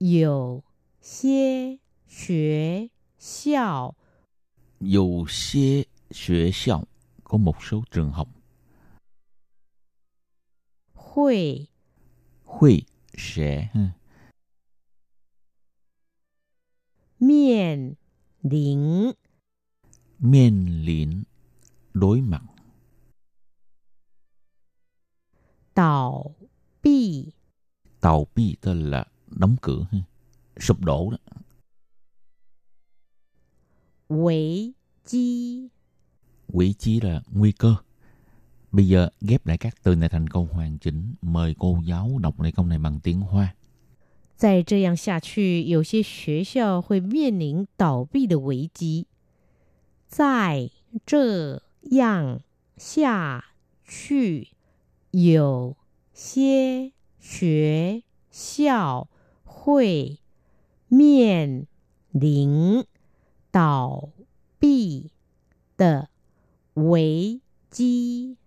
[0.00, 0.60] Dù
[1.00, 1.76] xie
[2.08, 3.94] xuế xiao.
[4.80, 6.84] Dù xie xuế xiao
[7.24, 8.28] có một số trường học.
[10.94, 11.66] Hội
[12.44, 12.82] Hội
[13.16, 13.68] sẽ
[17.20, 17.94] Miền
[18.42, 19.12] lính
[20.18, 21.22] Miền lính
[21.94, 22.42] đối mặt.
[25.73, 26.31] 倒
[26.81, 27.31] 闭
[27.99, 29.99] tàu bi tên là đóng cửa ha,
[30.59, 31.17] sụp đổ đó
[34.07, 34.73] 危
[35.03, 35.69] 机。
[36.47, 37.75] quỷ chí là nguy cơ
[38.71, 42.39] bây giờ ghép lại các từ này thành câu hoàn chỉnh mời cô giáo đọc
[42.41, 43.55] lại câu này bằng tiếng hoa
[44.37, 49.07] 再这样下去，有些学校会面临倒闭的危机。
[50.09, 50.69] 再
[51.05, 52.41] 这样
[52.75, 53.45] 下
[53.85, 54.49] 去，
[55.11, 55.75] 有
[56.13, 59.07] 些学校
[59.43, 60.19] 会
[60.87, 61.67] 面
[62.11, 62.85] 临
[63.51, 64.09] 倒
[64.59, 65.11] 闭
[65.77, 66.09] 的
[66.73, 68.37] 危机。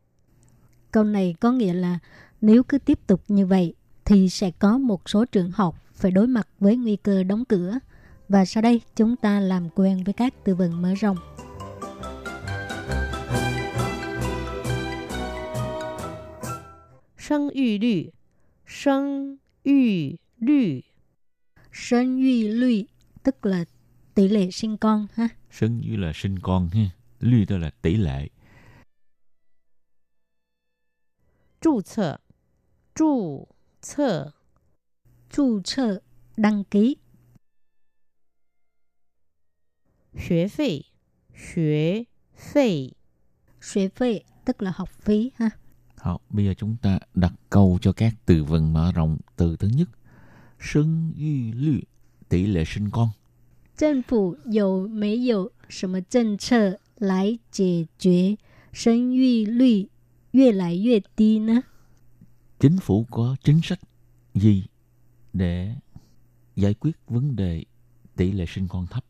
[0.90, 1.98] Câu này có nghĩa là
[2.40, 6.26] nếu cứ tiếp tục như vậy thì sẽ có một số trường học phải đối
[6.26, 7.78] mặt với nguy cơ đóng cửa.
[8.28, 11.16] Và sau đây chúng ta làm quen với các từ vựng mở rộng.
[17.22, 18.12] 生育率，
[18.66, 20.84] 生育率，
[21.72, 22.86] 生育率
[23.22, 23.64] tức là
[24.14, 25.28] tỷ lệ sinh con ha.
[25.50, 26.90] Sinh như là sinh con ha.
[27.20, 28.28] Lư đó là tỷ lệ.
[31.60, 32.20] 注册，
[32.94, 33.48] 注
[33.82, 34.32] 册，
[35.28, 36.00] 注册
[36.36, 36.98] đăng ký,
[40.14, 40.84] 学费，
[41.34, 42.92] 学费，
[43.60, 45.50] xuế phê tức là học phí ha.
[46.02, 49.18] Học, bây giờ chúng ta đặt câu cho các từ vựng mở rộng.
[49.36, 49.88] Từ thứ nhất,
[50.60, 51.80] sinh yu lư,
[52.28, 53.08] tỷ lệ sinh con.
[53.76, 58.36] 政府有没有什么政策来解决
[58.72, 59.88] 生育率
[60.32, 61.62] 越来越低呢？
[62.58, 63.78] Chính phủ có chính sách
[64.34, 64.64] gì
[65.32, 65.74] để
[66.56, 67.64] giải quyết vấn đề
[68.16, 69.04] tỷ lệ sinh con thấp?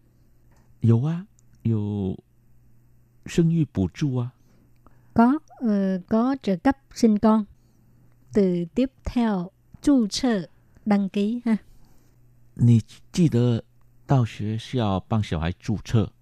[0.81, 1.27] 有啊，
[1.63, 2.17] 有
[3.27, 4.33] 生育补助啊。
[5.15, 7.45] Có ờ, có trợ cấp sinh con.
[8.35, 9.51] Từ tiếp theo,
[9.83, 10.47] 注册
[10.85, 11.57] đăng ký ha.
[12.55, 12.81] 你
[13.13, 13.63] 记得
[14.07, 16.13] 到学校帮小孩注册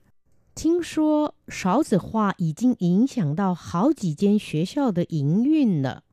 [0.54, 6.04] 听说少子化已经影响到好几间学校的营运了。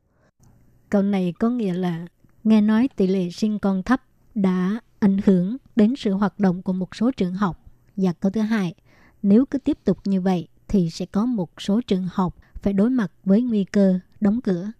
[0.88, 2.06] Câu này có nghĩa là
[2.44, 4.02] nghe nói tỷ lệ sinh con thấp
[4.34, 7.64] đã ảnh hưởng đến sự hoạt động của một số trường học.
[7.96, 8.74] Và câu thứ hai,
[9.22, 12.90] nếu cứ tiếp tục như vậy thì sẽ có một số trường học phải đối
[12.90, 14.70] mặt với nguy cơ đóng cửa.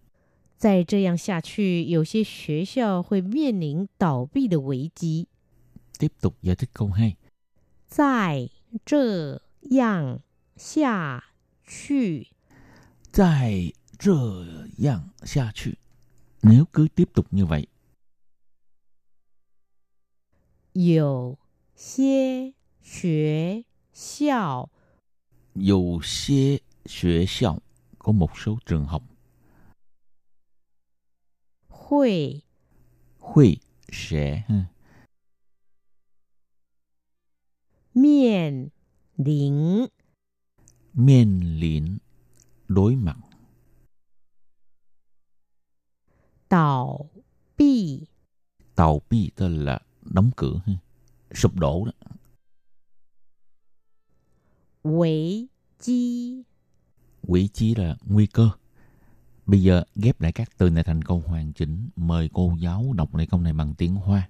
[0.57, 5.27] 再这样下去，有些学校会面临倒闭的危机。
[5.99, 7.15] tiếp tục giải thích câu hai
[7.87, 8.49] 再
[8.83, 10.21] 这样
[10.55, 11.23] 下
[11.63, 12.27] 去，
[13.11, 15.77] 在这样下去
[16.41, 17.67] nếu cứ tiếp tục như vậy
[20.73, 21.37] 有
[21.75, 24.69] 些学校
[25.53, 27.59] 有些学校
[27.97, 29.03] có một số trường học
[31.86, 32.42] 会
[33.18, 33.58] huy
[33.92, 34.64] sẽ ha,
[37.94, 38.70] 面
[39.16, 39.86] 临
[40.92, 41.98] miên liễn
[42.68, 43.16] đối mặt
[46.48, 46.98] 倒
[47.56, 48.06] 闭
[48.74, 50.72] tàu bi tức là đóng cửa ha,
[51.34, 51.92] sụp đổ đó
[54.82, 56.44] 危机。
[57.22, 58.50] quỷ chí là nguy cơ
[59.46, 63.14] bây giờ ghép lại các từ này thành câu hoàn chỉnh mời cô giáo đọc
[63.14, 64.28] lại câu này bằng tiếng hoa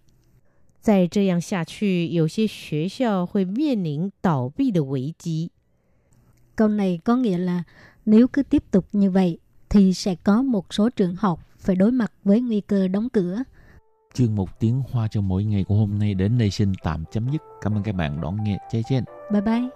[0.83, 5.51] 再这样下去，有些学校会面临倒闭的危机。
[6.57, 7.63] Câu này có nghĩa là
[8.07, 9.39] nếu cứ tiếp tục như vậy
[9.69, 13.43] thì sẽ có một số trường học phải đối mặt với nguy cơ đóng cửa.
[14.15, 17.31] Chuyên mục tiếng Hoa cho mỗi ngày của hôm nay đến đây xin tạm chấm
[17.33, 17.43] dứt.
[17.61, 18.59] Cảm ơn các bạn đón nghe.
[18.73, 19.05] Chê chen.
[19.33, 19.76] Bye bye. “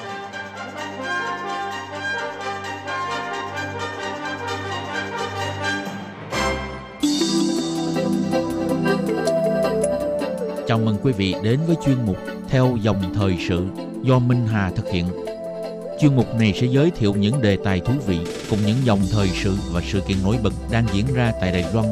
[10.71, 13.65] Chào mừng quý vị đến với chuyên mục Theo dòng thời sự
[14.03, 15.05] do Minh Hà thực hiện.
[15.99, 19.27] Chuyên mục này sẽ giới thiệu những đề tài thú vị cùng những dòng thời
[19.27, 21.87] sự và sự kiện nổi bật đang diễn ra tại Đài Loan.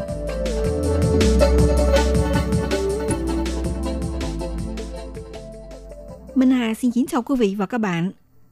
[6.36, 8.12] Minh Hà xin kính chào quý vị và các bạn.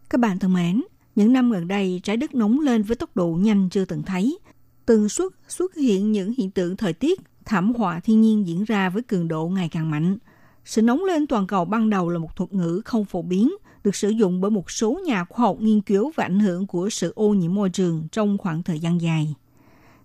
[0.09, 0.83] Các bạn thân mến,
[1.15, 4.37] những năm gần đây trái đất nóng lên với tốc độ nhanh chưa từng thấy.
[4.85, 8.89] từng suất xuất hiện những hiện tượng thời tiết, thảm họa thiên nhiên diễn ra
[8.89, 10.17] với cường độ ngày càng mạnh.
[10.65, 13.51] Sự nóng lên toàn cầu ban đầu là một thuật ngữ không phổ biến,
[13.83, 16.89] được sử dụng bởi một số nhà khoa học nghiên cứu về ảnh hưởng của
[16.89, 19.35] sự ô nhiễm môi trường trong khoảng thời gian dài.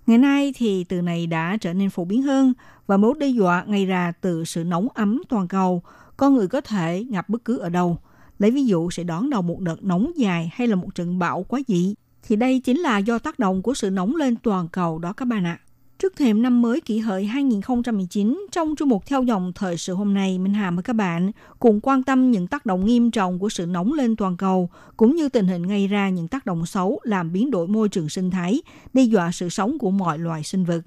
[0.07, 2.53] Ngày nay thì từ này đã trở nên phổ biến hơn
[2.87, 5.83] và mối đe dọa ngay ra từ sự nóng ấm toàn cầu,
[6.17, 7.99] con người có thể gặp bất cứ ở đâu.
[8.39, 11.43] Lấy ví dụ sẽ đón đầu một đợt nóng dài hay là một trận bão
[11.49, 14.99] quá dị, thì đây chính là do tác động của sự nóng lên toàn cầu
[14.99, 15.59] đó các bạn ạ.
[15.99, 20.15] Trước thềm năm mới kỷ hợi 2019, trong chương mục theo dòng thời sự hôm
[20.15, 23.49] nay, Minh Hà mời các bạn cùng quan tâm những tác động nghiêm trọng của
[23.49, 27.01] sự nóng lên toàn cầu, cũng như tình hình gây ra những tác động xấu
[27.03, 30.65] làm biến đổi môi trường sinh thái, đe dọa sự sống của mọi loài sinh
[30.65, 30.83] vật.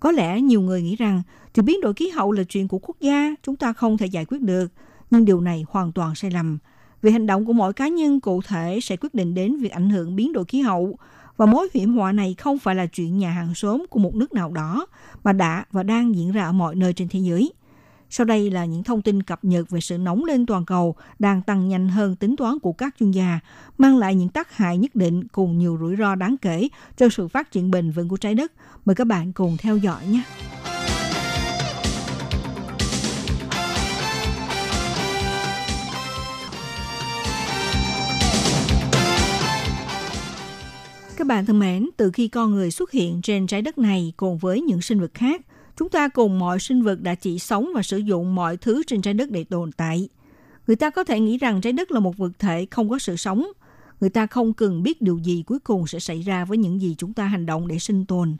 [0.00, 1.22] Có lẽ nhiều người nghĩ rằng
[1.54, 4.24] thì biến đổi khí hậu là chuyện của quốc gia, chúng ta không thể giải
[4.24, 4.66] quyết được.
[5.10, 6.58] Nhưng điều này hoàn toàn sai lầm.
[7.02, 9.90] Vì hành động của mỗi cá nhân cụ thể sẽ quyết định đến việc ảnh
[9.90, 10.98] hưởng biến đổi khí hậu.
[11.36, 14.32] Và mối hiểm họa này không phải là chuyện nhà hàng xóm của một nước
[14.32, 14.86] nào đó,
[15.24, 17.52] mà đã và đang diễn ra ở mọi nơi trên thế giới.
[18.10, 21.42] Sau đây là những thông tin cập nhật về sự nóng lên toàn cầu đang
[21.42, 23.40] tăng nhanh hơn tính toán của các chuyên gia,
[23.78, 27.28] mang lại những tác hại nhất định cùng nhiều rủi ro đáng kể cho sự
[27.28, 28.52] phát triển bền vững của trái đất.
[28.84, 30.22] Mời các bạn cùng theo dõi nhé.
[41.16, 44.38] Các bạn thân mến, từ khi con người xuất hiện trên trái đất này cùng
[44.38, 45.40] với những sinh vật khác,
[45.76, 49.02] chúng ta cùng mọi sinh vật đã chỉ sống và sử dụng mọi thứ trên
[49.02, 50.08] trái đất để tồn tại.
[50.66, 53.16] Người ta có thể nghĩ rằng trái đất là một vật thể không có sự
[53.16, 53.46] sống.
[54.00, 56.94] Người ta không cần biết điều gì cuối cùng sẽ xảy ra với những gì
[56.98, 58.36] chúng ta hành động để sinh tồn.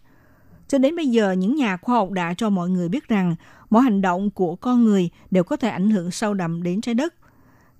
[0.68, 3.36] Cho đến bây giờ, những nhà khoa học đã cho mọi người biết rằng
[3.70, 6.94] mọi hành động của con người đều có thể ảnh hưởng sâu đậm đến trái
[6.94, 7.14] đất.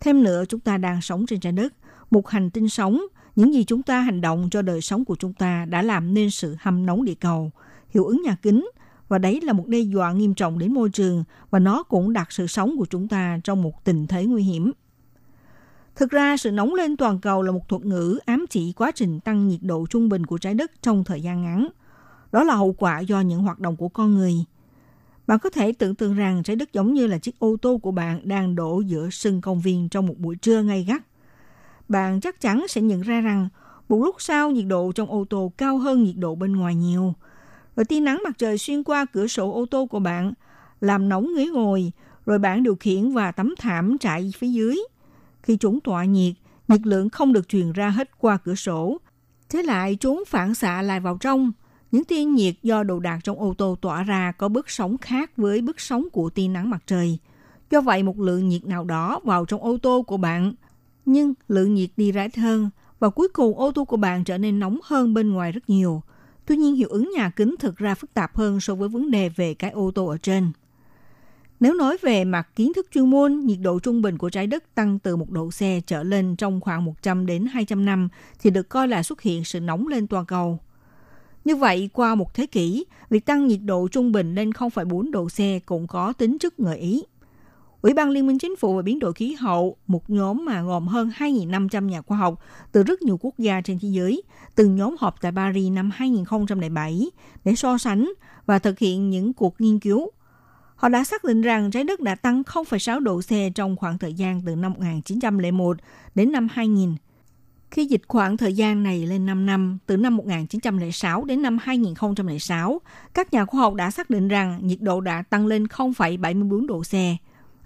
[0.00, 1.74] Thêm nữa, chúng ta đang sống trên trái đất,
[2.10, 3.00] một hành tinh sống.
[3.36, 6.30] Những gì chúng ta hành động cho đời sống của chúng ta đã làm nên
[6.30, 7.50] sự hâm nóng địa cầu,
[7.88, 8.70] hiệu ứng nhà kính,
[9.08, 12.32] và đấy là một đe dọa nghiêm trọng đến môi trường và nó cũng đặt
[12.32, 14.72] sự sống của chúng ta trong một tình thế nguy hiểm.
[15.96, 19.20] Thực ra, sự nóng lên toàn cầu là một thuật ngữ ám chỉ quá trình
[19.20, 21.68] tăng nhiệt độ trung bình của trái đất trong thời gian ngắn.
[22.32, 24.34] Đó là hậu quả do những hoạt động của con người.
[25.26, 27.90] Bạn có thể tưởng tượng rằng trái đất giống như là chiếc ô tô của
[27.90, 31.02] bạn đang đổ giữa sân công viên trong một buổi trưa ngay gắt.
[31.88, 33.48] Bạn chắc chắn sẽ nhận ra rằng
[33.88, 37.14] một lúc sau nhiệt độ trong ô tô cao hơn nhiệt độ bên ngoài nhiều.
[37.76, 40.32] Rồi tia nắng mặt trời xuyên qua cửa sổ ô tô của bạn,
[40.80, 41.92] làm nóng ghế ngồi,
[42.26, 44.78] rồi bạn điều khiển và tấm thảm trải phía dưới.
[45.42, 46.34] Khi chúng tỏa nhiệt,
[46.68, 48.98] nhiệt lượng không được truyền ra hết qua cửa sổ.
[49.48, 51.52] Thế lại chúng phản xạ lại vào trong.
[51.92, 55.36] Những tia nhiệt do đồ đạc trong ô tô tỏa ra có bước sóng khác
[55.36, 57.18] với bước sóng của tia nắng mặt trời.
[57.70, 60.52] Do vậy một lượng nhiệt nào đó vào trong ô tô của bạn,
[61.06, 64.58] nhưng lượng nhiệt đi ra hơn và cuối cùng ô tô của bạn trở nên
[64.58, 66.02] nóng hơn bên ngoài rất nhiều.
[66.46, 69.28] Tuy nhiên hiệu ứng nhà kính thực ra phức tạp hơn so với vấn đề
[69.28, 70.52] về cái ô tô ở trên.
[71.60, 74.74] Nếu nói về mặt kiến thức chuyên môn, nhiệt độ trung bình của trái đất
[74.74, 78.68] tăng từ một độ C trở lên trong khoảng 100 đến 200 năm thì được
[78.68, 80.58] coi là xuất hiện sự nóng lên toàn cầu.
[81.44, 85.28] Như vậy, qua một thế kỷ, việc tăng nhiệt độ trung bình lên 0,4 độ
[85.28, 87.02] C cũng có tính chất gợi ý.
[87.82, 90.86] Ủy ban Liên minh Chính phủ về biến đổi khí hậu, một nhóm mà gồm
[90.86, 92.40] hơn 2.500 nhà khoa học
[92.72, 94.22] từ rất nhiều quốc gia trên thế giới,
[94.54, 97.10] từng nhóm họp tại Paris năm 2007
[97.44, 98.12] để so sánh
[98.46, 100.10] và thực hiện những cuộc nghiên cứu.
[100.76, 104.14] Họ đã xác định rằng trái đất đã tăng 0,6 độ C trong khoảng thời
[104.14, 105.76] gian từ năm 1901
[106.14, 106.94] đến năm 2000.
[107.70, 112.80] Khi dịch khoảng thời gian này lên 5 năm, từ năm 1906 đến năm 2006,
[113.14, 116.82] các nhà khoa học đã xác định rằng nhiệt độ đã tăng lên 0,74 độ
[116.82, 116.94] C.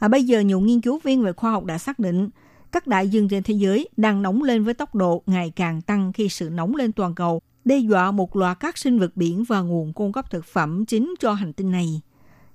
[0.01, 2.31] À, bây giờ nhiều nghiên cứu viên về khoa học đã xác định
[2.73, 6.13] các đại dương trên thế giới đang nóng lên với tốc độ ngày càng tăng
[6.13, 9.61] khi sự nóng lên toàn cầu đe dọa một loạt các sinh vật biển và
[9.61, 12.01] nguồn cung cấp thực phẩm chính cho hành tinh này.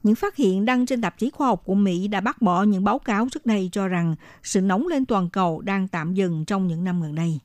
[0.04, 2.84] Những phát hiện đăng trên tạp chí khoa học của Mỹ đã bác bỏ những
[2.84, 6.68] báo cáo trước đây cho rằng sự nóng lên toàn cầu đang tạm dừng trong
[6.68, 7.40] những năm gần đây.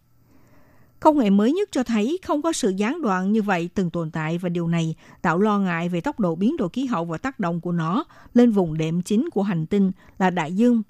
[1.01, 4.11] Công nghệ mới nhất cho thấy không có sự gián đoạn như vậy từng tồn
[4.11, 7.19] tại và điều này tạo lo ngại về tốc độ biến đổi khí hậu và
[7.19, 10.83] tác động của nó lên vùng đệm chính của hành tinh là đại dương.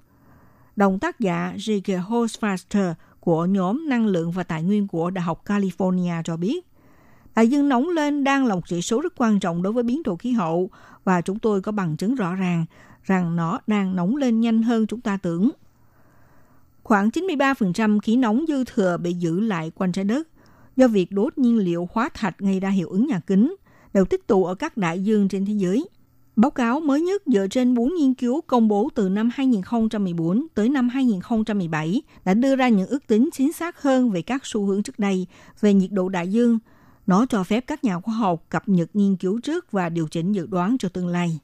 [0.75, 2.93] Đồng tác giả J.K.
[3.19, 6.65] Của nhóm năng lượng và tài nguyên của Đại học California cho biết,
[7.35, 10.03] đại dương nóng lên đang là một chỉ số rất quan trọng đối với biến
[10.03, 10.69] đổi khí hậu
[11.03, 12.65] và chúng tôi có bằng chứng rõ ràng
[13.03, 15.49] rằng nó đang nóng lên nhanh hơn chúng ta tưởng.
[16.83, 20.27] Khoảng 93% khí nóng dư thừa bị giữ lại quanh trái đất
[20.75, 23.55] do việc đốt nhiên liệu hóa thạch gây ra hiệu ứng nhà kính,
[23.93, 25.85] đều tích tụ ở các đại dương trên thế giới.
[26.35, 30.69] Báo cáo mới nhất dựa trên 4 nghiên cứu công bố từ năm 2014 tới
[30.69, 34.83] năm 2017 đã đưa ra những ước tính chính xác hơn về các xu hướng
[34.83, 35.27] trước đây,
[35.59, 36.59] về nhiệt độ đại dương.
[37.07, 40.31] Nó cho phép các nhà khoa học cập nhật nghiên cứu trước và điều chỉnh
[40.31, 41.39] dự đoán cho tương lai.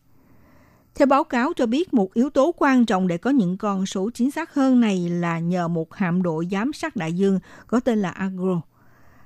[0.98, 4.10] Theo báo cáo cho biết, một yếu tố quan trọng để có những con số
[4.14, 8.00] chính xác hơn này là nhờ một hạm đội giám sát đại dương có tên
[8.00, 8.62] là Agro.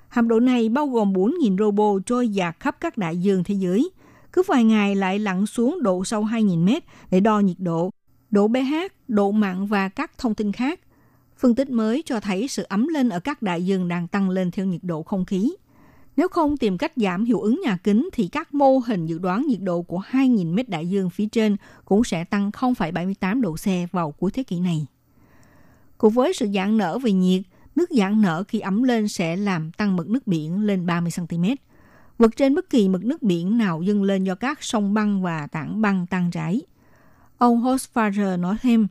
[0.07, 3.91] Hạm đội này bao gồm 4.000 robot trôi dạt khắp các đại dương thế giới.
[4.33, 7.89] Cứ vài ngày lại lặn xuống độ sâu 2.000 mét để đo nhiệt độ,
[8.31, 8.73] độ pH,
[9.07, 10.79] độ mặn và các thông tin khác.
[11.37, 14.51] Phân tích mới cho thấy sự ấm lên ở các đại dương đang tăng lên
[14.51, 15.51] theo nhiệt độ không khí.
[16.17, 19.45] Nếu không tìm cách giảm hiệu ứng nhà kính thì các mô hình dự đoán
[19.47, 23.91] nhiệt độ của 2.000 mét đại dương phía trên cũng sẽ tăng 0,78 độ C
[23.91, 24.85] vào cuối thế kỷ này.
[25.97, 27.41] Cùng với sự giãn nở về nhiệt,
[27.75, 31.45] nước giãn nở khi ấm lên sẽ làm tăng mực nước biển lên 30 cm.
[32.17, 35.47] Vượt trên bất kỳ mực nước biển nào dâng lên do các sông băng và
[35.47, 36.61] tảng băng tan chảy.
[37.37, 38.87] Ông Hosfager nói thêm,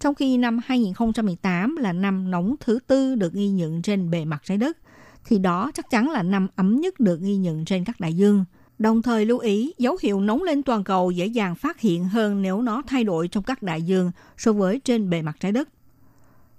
[0.00, 4.42] trong khi năm 2018 là năm nóng thứ tư được ghi nhận trên bề mặt
[4.44, 4.78] trái đất,
[5.24, 8.44] thì đó chắc chắn là năm ấm nhất được ghi nhận trên các đại dương.
[8.78, 12.42] Đồng thời lưu ý, dấu hiệu nóng lên toàn cầu dễ dàng phát hiện hơn
[12.42, 15.68] nếu nó thay đổi trong các đại dương so với trên bề mặt trái đất.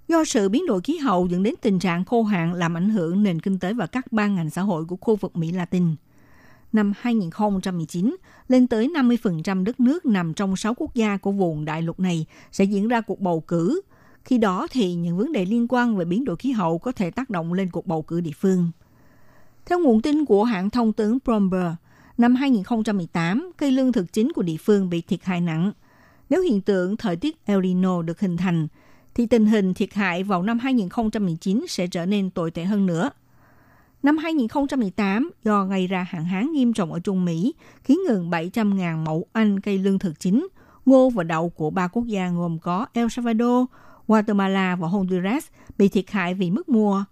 [0.08, 3.22] Do sự biến đổi khí hậu dẫn đến tình trạng khô hạn làm ảnh hưởng
[3.22, 5.94] nền kinh tế và các ban ngành xã hội của khu vực Mỹ Latin.
[6.72, 8.16] Năm 2019,
[8.48, 12.26] lên tới 50% đất nước nằm trong 6 quốc gia của vùng đại lục này
[12.52, 13.80] sẽ diễn ra cuộc bầu cử–
[14.26, 17.10] khi đó thì những vấn đề liên quan về biến đổi khí hậu có thể
[17.10, 18.70] tác động lên cuộc bầu cử địa phương.
[19.66, 21.74] Theo nguồn tin của hãng thông tấn Bloomberg,
[22.18, 25.72] năm 2018, cây lương thực chính của địa phương bị thiệt hại nặng.
[26.30, 28.68] Nếu hiện tượng thời tiết El Nino được hình thành,
[29.14, 33.10] thì tình hình thiệt hại vào năm 2019 sẽ trở nên tồi tệ hơn nữa.
[34.02, 37.54] Năm 2018, do gây ra hạn hán nghiêm trọng ở Trung Mỹ,
[37.84, 40.48] khiến gần 700.000 mẫu Anh cây lương thực chính,
[40.86, 43.66] ngô và đậu của ba quốc gia gồm có El Salvador,
[44.08, 45.46] Guatemala và Honduras
[45.78, 47.04] bị thiệt hại vì mất mùa.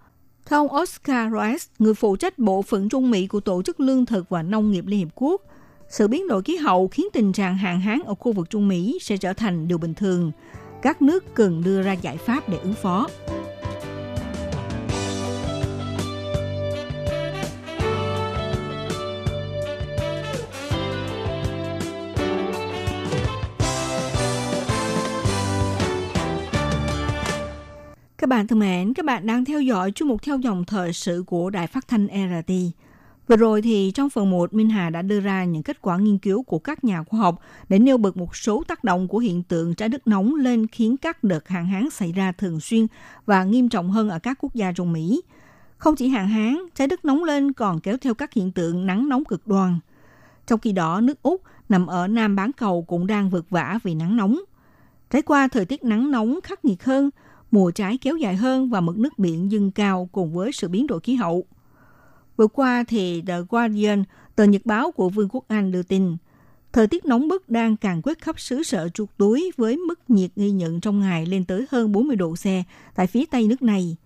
[0.46, 4.06] Theo ông Oscar Roas, người phụ trách bộ phận Trung Mỹ của Tổ chức Lương
[4.06, 5.42] thực và Nông nghiệp Liên Hiệp Quốc,
[5.88, 8.98] sự biến đổi khí hậu khiến tình trạng hạn hán ở khu vực Trung Mỹ
[9.00, 10.32] sẽ trở thành điều bình thường.
[10.82, 13.08] Các nước cần đưa ra giải pháp để ứng phó.
[28.24, 31.24] Các bạn thân mến, các bạn đang theo dõi chuyên mục theo dòng thời sự
[31.26, 32.52] của Đài Phát thanh RT.
[33.28, 36.18] Vừa rồi thì trong phần 1, Minh Hà đã đưa ra những kết quả nghiên
[36.18, 39.42] cứu của các nhà khoa học để nêu bật một số tác động của hiện
[39.42, 42.86] tượng trái đất nóng lên khiến các đợt hạn hán xảy ra thường xuyên
[43.26, 45.22] và nghiêm trọng hơn ở các quốc gia trong Mỹ.
[45.78, 49.08] Không chỉ hạn hán, trái đất nóng lên còn kéo theo các hiện tượng nắng
[49.08, 49.78] nóng cực đoan.
[50.46, 53.94] Trong khi đó, nước Úc nằm ở Nam bán cầu cũng đang vượt vã vì
[53.94, 54.40] nắng nóng.
[55.10, 57.10] Trải qua thời tiết nắng nóng khắc nghiệt hơn–
[57.50, 60.86] mùa trái kéo dài hơn và mực nước biển dâng cao cùng với sự biến
[60.86, 61.44] đổi khí hậu.
[62.36, 64.04] Vừa qua thì The Guardian,
[64.36, 66.16] tờ nhật báo của Vương quốc Anh đưa tin,
[66.72, 70.30] thời tiết nóng bức đang càng quét khắp xứ sở chuột túi với mức nhiệt
[70.36, 72.44] ghi nhận trong ngày lên tới hơn 40 độ C
[72.94, 73.96] tại phía tây nước này.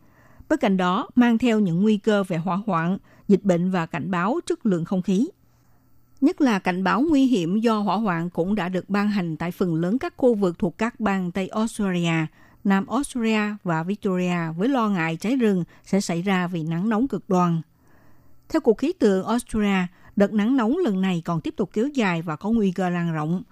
[0.48, 4.10] Bên cạnh đó, mang theo những nguy cơ về hỏa hoạn, dịch bệnh và cảnh
[4.10, 5.28] báo chất lượng không khí.
[6.20, 9.50] Nhất là cảnh báo nguy hiểm do hỏa hoạn cũng đã được ban hành tại
[9.50, 12.26] phần lớn các khu vực thuộc các bang Tây Australia,
[12.64, 17.08] Nam Australia và Victoria với lo ngại cháy rừng sẽ xảy ra vì nắng nóng
[17.08, 17.60] cực đoan.
[18.48, 19.86] Theo Cục Khí tượng Australia,
[20.16, 23.12] đợt nắng nóng lần này còn tiếp tục kéo dài và có nguy cơ lan
[23.12, 23.42] rộng.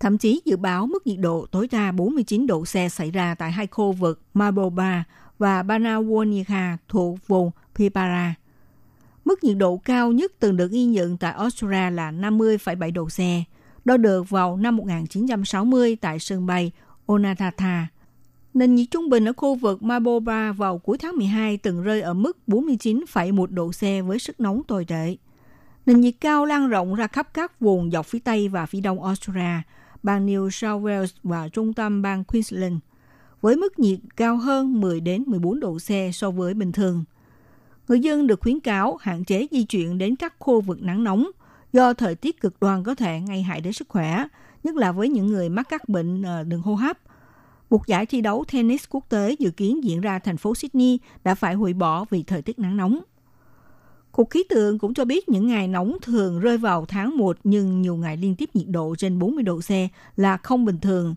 [0.00, 3.52] Thậm chí dự báo mức nhiệt độ tối đa 49 độ C xảy ra tại
[3.52, 5.06] hai khu vực Marlborough
[5.38, 8.34] và Banawanika thuộc vùng Pipara.
[9.24, 13.18] Mức nhiệt độ cao nhất từng được ghi nhận tại Australia là 50,7 độ C,
[13.84, 16.72] đo được vào năm 1960 tại sân bay
[17.06, 17.86] Onatata.
[18.56, 22.14] Nền nhiệt trung bình ở khu vực Maboba vào cuối tháng 12 từng rơi ở
[22.14, 25.16] mức 49,1 độ C với sức nóng tồi tệ.
[25.86, 29.04] Nền nhiệt cao lan rộng ra khắp các vùng dọc phía Tây và phía Đông
[29.04, 29.62] Australia,
[30.02, 32.74] bang New South Wales và trung tâm bang Queensland,
[33.40, 37.04] với mức nhiệt cao hơn 10 đến 14 độ C so với bình thường.
[37.88, 41.30] Người dân được khuyến cáo hạn chế di chuyển đến các khu vực nắng nóng
[41.72, 44.26] do thời tiết cực đoan có thể gây hại đến sức khỏe,
[44.64, 46.98] nhất là với những người mắc các bệnh ờ, đường hô hấp.
[47.70, 51.34] Một giải thi đấu tennis quốc tế dự kiến diễn ra thành phố Sydney đã
[51.34, 53.00] phải hủy bỏ vì thời tiết nắng nóng.
[54.12, 57.82] Cục khí tượng cũng cho biết những ngày nóng thường rơi vào tháng 1 nhưng
[57.82, 59.70] nhiều ngày liên tiếp nhiệt độ trên 40 độ C
[60.16, 61.14] là không bình thường.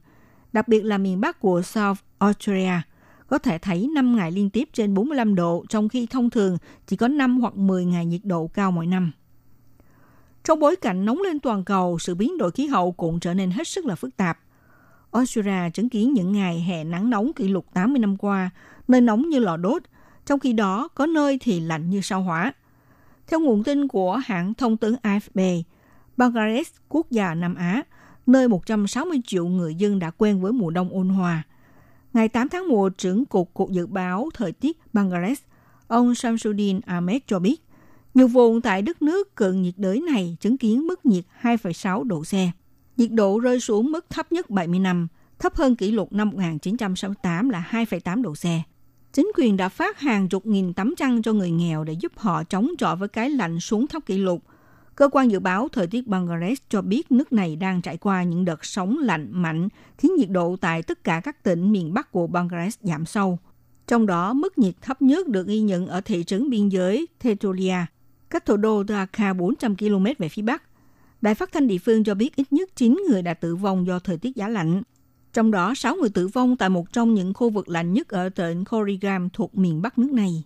[0.54, 2.82] Đặc biệt là miền Bắc của South Australia
[3.28, 6.96] có thể thấy 5 ngày liên tiếp trên 45 độ trong khi thông thường chỉ
[6.96, 9.12] có 5 hoặc 10 ngày nhiệt độ cao mỗi năm.
[10.44, 13.52] Trong bối cảnh nóng lên toàn cầu, sự biến đổi khí hậu cũng trở nên
[13.52, 14.40] hết sức là phức tạp.
[15.12, 18.50] Australia chứng kiến những ngày hè nắng nóng kỷ lục 80 năm qua,
[18.88, 19.84] nơi nóng như lò đốt,
[20.26, 22.54] trong khi đó có nơi thì lạnh như sao hỏa.
[23.28, 25.64] Theo nguồn tin của hãng thông tấn AFP,
[26.18, 27.84] Bangladesh, quốc gia Nam Á,
[28.26, 31.44] nơi 160 triệu người dân đã quen với mùa đông ôn hòa.
[32.14, 35.46] Ngày 8 tháng 1, trưởng Cục Cục Dự báo Thời tiết Bangladesh,
[35.88, 37.62] ông Shamsuddin Ahmed cho biết,
[38.14, 42.22] nhiều vùng tại đất nước cận nhiệt đới này chứng kiến mức nhiệt 2,6 độ
[42.22, 42.34] C.
[43.00, 45.08] Nhiệt độ rơi xuống mức thấp nhất 70 năm,
[45.40, 48.46] thấp hơn kỷ lục năm 1968 là 2,8 độ C.
[49.14, 52.44] Chính quyền đã phát hàng chục nghìn tấm chăn cho người nghèo để giúp họ
[52.44, 54.44] chống chọi với cái lạnh xuống thấp kỷ lục.
[54.96, 58.46] Cơ quan dự báo thời tiết Bangladesh cho biết nước này đang trải qua những
[58.46, 62.28] đợt sóng lạnh mạnh, khiến nhiệt độ tại tất cả các tỉnh miền Bắc của
[62.28, 63.40] Bangladesh giảm sâu.
[63.88, 67.78] Trong đó, mức nhiệt thấp nhất được ghi nhận ở thị trấn biên giới Tetulia,
[68.30, 70.64] cách thủ đô Dhaka 400 km về phía Bắc.
[71.22, 74.00] Đài phát thanh địa phương cho biết ít nhất 9 người đã tử vong do
[74.00, 74.82] thời tiết giá lạnh.
[75.34, 78.30] Trong đó, 6 người tử vong tại một trong những khu vực lạnh nhất ở
[78.30, 80.44] tỉnh Korigam thuộc miền Bắc nước này.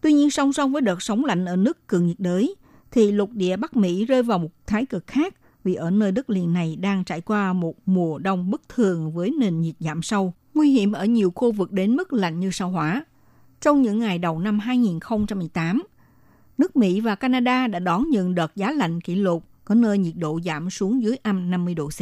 [0.00, 2.54] Tuy nhiên, song song với đợt sóng lạnh ở nước cường nhiệt đới,
[2.90, 5.34] thì lục địa Bắc Mỹ rơi vào một thái cực khác
[5.64, 9.30] vì ở nơi đất liền này đang trải qua một mùa đông bất thường với
[9.38, 12.70] nền nhiệt giảm sâu, nguy hiểm ở nhiều khu vực đến mức lạnh như sao
[12.70, 13.04] hỏa.
[13.60, 15.82] Trong những ngày đầu năm 2018,
[16.58, 20.14] nước Mỹ và Canada đã đón nhận đợt giá lạnh kỷ lục, có nơi nhiệt
[20.16, 22.00] độ giảm xuống dưới âm 50 độ C.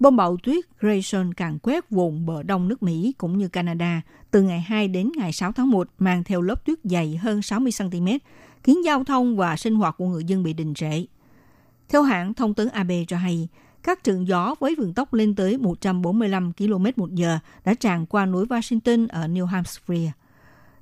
[0.00, 4.42] Bông bão tuyết Grayson càng quét vùng bờ đông nước Mỹ cũng như Canada từ
[4.42, 8.06] ngày 2 đến ngày 6 tháng 1 mang theo lớp tuyết dày hơn 60 cm,
[8.62, 11.04] khiến giao thông và sinh hoạt của người dân bị đình trệ.
[11.88, 13.48] Theo hãng thông tấn AB cho hay,
[13.82, 18.26] các trận gió với vận tốc lên tới 145 km một giờ đã tràn qua
[18.26, 20.12] núi Washington ở New Hampshire,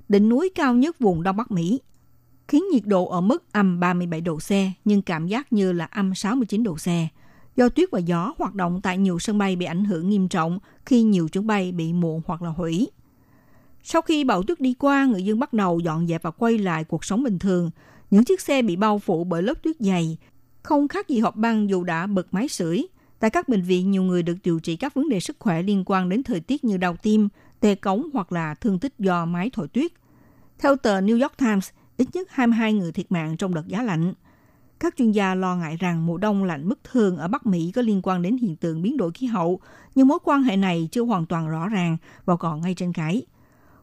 [0.09, 1.81] đỉnh núi cao nhất vùng Đông Bắc Mỹ,
[2.47, 4.51] khiến nhiệt độ ở mức âm 37 độ C
[4.85, 6.87] nhưng cảm giác như là âm 69 độ C.
[7.55, 10.59] Do tuyết và gió hoạt động tại nhiều sân bay bị ảnh hưởng nghiêm trọng
[10.85, 12.89] khi nhiều chuyến bay bị muộn hoặc là hủy.
[13.83, 16.83] Sau khi bão tuyết đi qua, người dân bắt đầu dọn dẹp và quay lại
[16.83, 17.71] cuộc sống bình thường.
[18.11, 20.17] Những chiếc xe bị bao phủ bởi lớp tuyết dày,
[20.63, 22.87] không khác gì hộp băng dù đã bật máy sưởi.
[23.19, 25.83] Tại các bệnh viện, nhiều người được điều trị các vấn đề sức khỏe liên
[25.85, 27.29] quan đến thời tiết như đau tim,
[27.59, 29.91] tê cống hoặc là thương tích do máy thổi tuyết.
[30.59, 34.13] Theo tờ New York Times, ít nhất 22 người thiệt mạng trong đợt giá lạnh.
[34.79, 37.81] Các chuyên gia lo ngại rằng mùa đông lạnh bất thường ở Bắc Mỹ có
[37.81, 39.59] liên quan đến hiện tượng biến đổi khí hậu,
[39.95, 43.25] nhưng mối quan hệ này chưa hoàn toàn rõ ràng và còn ngay trên cãi.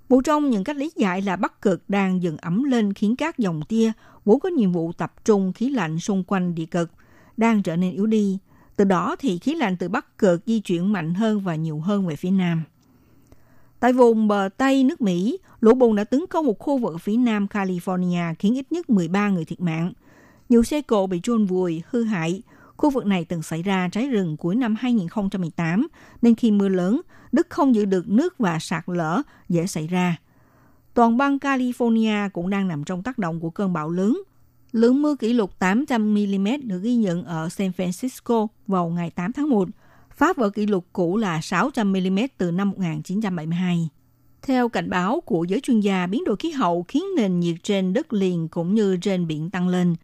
[0.08, 3.38] Một trong những cách lý giải là Bắc Cực đang dần ấm lên khiến các
[3.38, 3.92] dòng tia
[4.24, 6.90] vốn có nhiệm vụ tập trung khí lạnh xung quanh địa cực
[7.36, 8.38] đang trở nên yếu đi.
[8.76, 12.06] Từ đó thì khí lạnh từ Bắc Cực di chuyển mạnh hơn và nhiều hơn
[12.06, 12.62] về phía Nam.
[13.82, 17.16] Tại vùng bờ Tây nước Mỹ, lũ bùn đã tấn công một khu vực phía
[17.16, 19.92] nam California khiến ít nhất 13 người thiệt mạng.
[20.48, 22.42] Nhiều xe cộ bị chôn vùi, hư hại.
[22.76, 25.88] Khu vực này từng xảy ra cháy rừng cuối năm 2018,
[26.22, 27.00] nên khi mưa lớn,
[27.32, 30.16] đất không giữ được nước và sạt lở dễ xảy ra.
[30.94, 34.22] Toàn bang California cũng đang nằm trong tác động của cơn bão lớn.
[34.72, 39.48] Lượng mưa kỷ lục 800mm được ghi nhận ở San Francisco vào ngày 8 tháng
[39.48, 39.68] 1,
[40.16, 43.88] phá vỡ kỷ lục cũ là 600mm từ năm 1972.
[44.42, 47.92] Theo cảnh báo của giới chuyên gia, biến đổi khí hậu khiến nền nhiệt trên
[47.92, 49.94] đất liền cũng như trên biển tăng lên,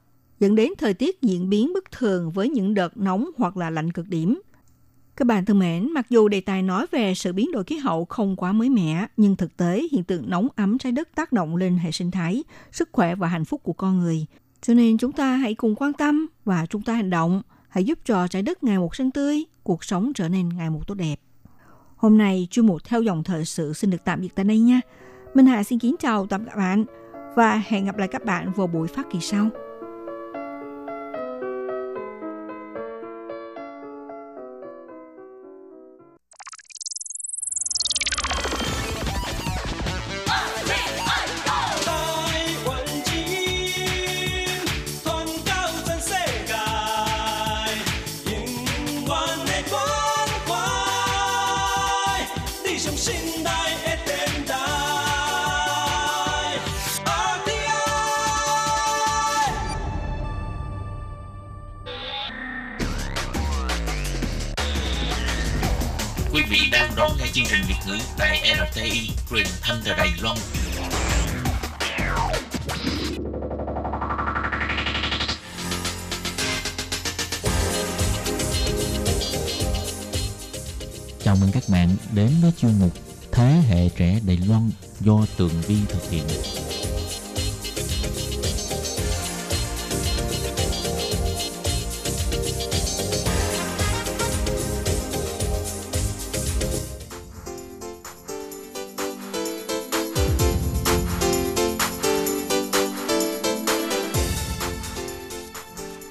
[0.41, 3.93] dẫn đến thời tiết diễn biến bất thường với những đợt nóng hoặc là lạnh
[3.93, 4.41] cực điểm.
[5.17, 8.05] Các bạn thân mến, mặc dù đề tài nói về sự biến đổi khí hậu
[8.05, 11.57] không quá mới mẻ, nhưng thực tế hiện tượng nóng ấm trái đất tác động
[11.57, 14.27] lên hệ sinh thái, sức khỏe và hạnh phúc của con người.
[14.61, 17.99] Cho nên chúng ta hãy cùng quan tâm và chúng ta hành động, hãy giúp
[18.05, 21.16] cho trái đất ngày một xanh tươi, cuộc sống trở nên ngày một tốt đẹp.
[21.97, 24.81] Hôm nay, chuyên mục theo dòng thời sự xin được tạm biệt tại đây nha.
[25.35, 26.85] Minh Hà xin kính chào tạm các bạn
[27.37, 29.49] và hẹn gặp lại các bạn vào buổi phát kỳ sau.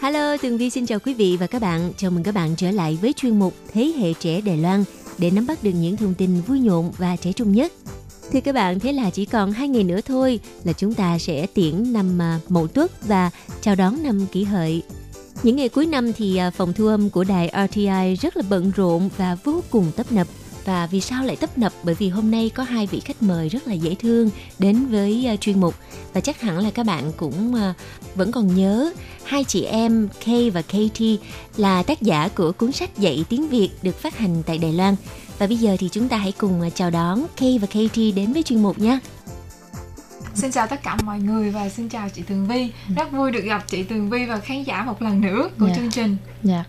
[0.07, 1.91] Hello, Tường Vi xin chào quý vị và các bạn.
[1.97, 4.83] Chào mừng các bạn trở lại với chuyên mục Thế hệ trẻ Đài Loan
[5.17, 7.73] để nắm bắt được những thông tin vui nhộn và trẻ trung nhất.
[8.31, 11.47] Thưa các bạn, thế là chỉ còn hai ngày nữa thôi là chúng ta sẽ
[11.47, 13.31] tiễn năm à, Mậu Tuất và
[13.61, 14.81] chào đón năm Kỷ Hợi.
[15.43, 18.71] Những ngày cuối năm thì à, phòng thu âm của đài RTI rất là bận
[18.75, 20.27] rộn và vô cùng tấp nập.
[20.67, 21.73] Và vì sao lại tấp nập?
[21.83, 25.25] Bởi vì hôm nay có hai vị khách mời rất là dễ thương đến với
[25.27, 25.75] à, chuyên mục
[26.13, 27.73] và chắc hẳn là các bạn cũng à,
[28.15, 28.91] vẫn còn nhớ
[29.23, 31.17] hai chị em Kay và Katie
[31.57, 34.95] là tác giả của cuốn sách dạy tiếng Việt được phát hành tại Đài Loan.
[35.39, 38.33] Và bây giờ thì chúng ta hãy cùng à, chào đón Kay và Katie đến
[38.33, 38.99] với chuyên mục nhé.
[40.35, 42.71] Xin chào tất cả mọi người và xin chào chị Tường Vi.
[42.95, 45.75] Rất vui được gặp chị Tường Vi và khán giả một lần nữa của Dạ.
[45.75, 46.17] chương trình.
[46.43, 46.63] Dạ.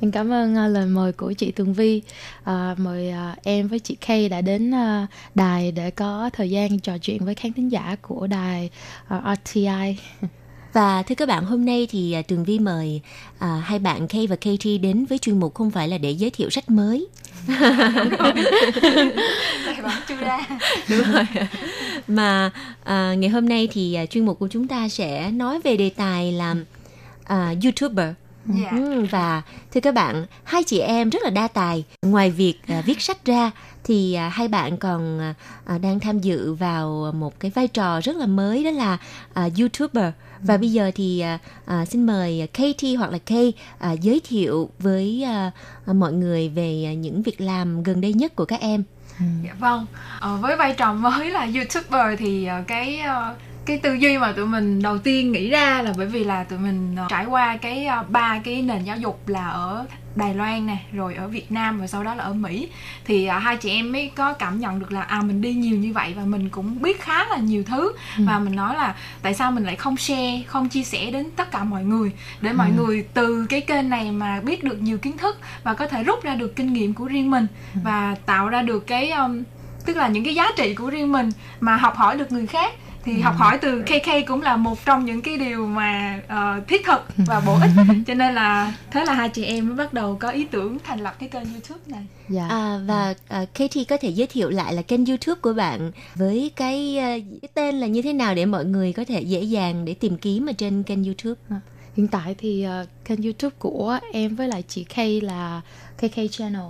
[0.00, 2.02] Em cảm ơn ờ, lời mời của chị Tường Vi.
[2.44, 6.78] À, mời ờ, em với chị Kay đã đến ờ, đài để có thời gian
[6.78, 8.70] trò chuyện với khán thính giả của đài
[9.08, 9.96] ờ, RTI.
[10.72, 13.00] Và thưa các bạn, hôm nay thì Tường Vi mời
[13.38, 16.30] à, hai bạn Kay và Katie đến với chuyên mục không phải là để giới
[16.30, 17.06] thiệu sách mới.
[20.08, 20.38] Chưa ra.
[20.88, 21.26] Đúng rồi.
[22.08, 22.50] Mà
[22.84, 26.32] à, ngày hôm nay thì chuyên mục của chúng ta sẽ nói về đề tài
[26.32, 26.54] là
[27.24, 28.08] à, YouTuber.
[28.48, 28.70] Dạ.
[28.70, 29.42] Ừ, và
[29.72, 31.84] thưa các bạn, hai chị em rất là đa tài.
[32.02, 33.50] Ngoài việc à, viết sách ra
[33.84, 35.20] thì à, hai bạn còn
[35.66, 38.98] à, đang tham dự vào một cái vai trò rất là mới đó là
[39.34, 40.12] à, YouTuber.
[40.42, 41.24] Và bây giờ thì
[41.66, 45.50] à, xin mời Katie hoặc là Kay à, giới thiệu với à,
[45.86, 48.82] mọi người về những việc làm gần đây nhất của các em.
[49.44, 49.86] Dạ vâng.
[50.20, 53.34] Ờ, với vai trò mới là YouTuber thì ờ, cái ờ,
[53.68, 56.58] cái tư duy mà tụi mình đầu tiên nghĩ ra là bởi vì là tụi
[56.58, 60.66] mình ờ, trải qua cái ờ, ba cái nền giáo dục là ở Đài Loan
[60.66, 62.68] nè, rồi ở Việt Nam và sau đó là ở Mỹ.
[63.04, 65.76] Thì à, hai chị em mới có cảm nhận được là à mình đi nhiều
[65.76, 67.92] như vậy và mình cũng biết khá là nhiều thứ.
[68.18, 71.50] Và mình nói là tại sao mình lại không share, không chia sẻ đến tất
[71.50, 72.12] cả mọi người?
[72.40, 75.86] Để mọi người từ cái kênh này mà biết được nhiều kiến thức và có
[75.86, 77.46] thể rút ra được kinh nghiệm của riêng mình
[77.84, 79.42] và tạo ra được cái um,
[79.86, 82.74] tức là những cái giá trị của riêng mình mà học hỏi được người khác
[83.08, 86.86] thì học hỏi từ KK cũng là một trong những cái điều mà ờ, thiết
[86.86, 87.70] thực và bổ ích
[88.06, 91.00] cho nên là thế là hai chị em mới bắt đầu có ý tưởng thành
[91.00, 92.48] lập cái kênh YouTube này Dạ.
[92.48, 96.50] À, và à, Katie có thể giới thiệu lại là kênh YouTube của bạn với
[96.56, 99.84] cái, à, cái tên là như thế nào để mọi người có thể dễ dàng
[99.84, 101.40] để tìm kiếm ở trên kênh YouTube.
[101.98, 105.60] Hiện tại thì ờ, kênh YouTube của em với lại chị Kay là
[105.96, 106.62] KK Channel.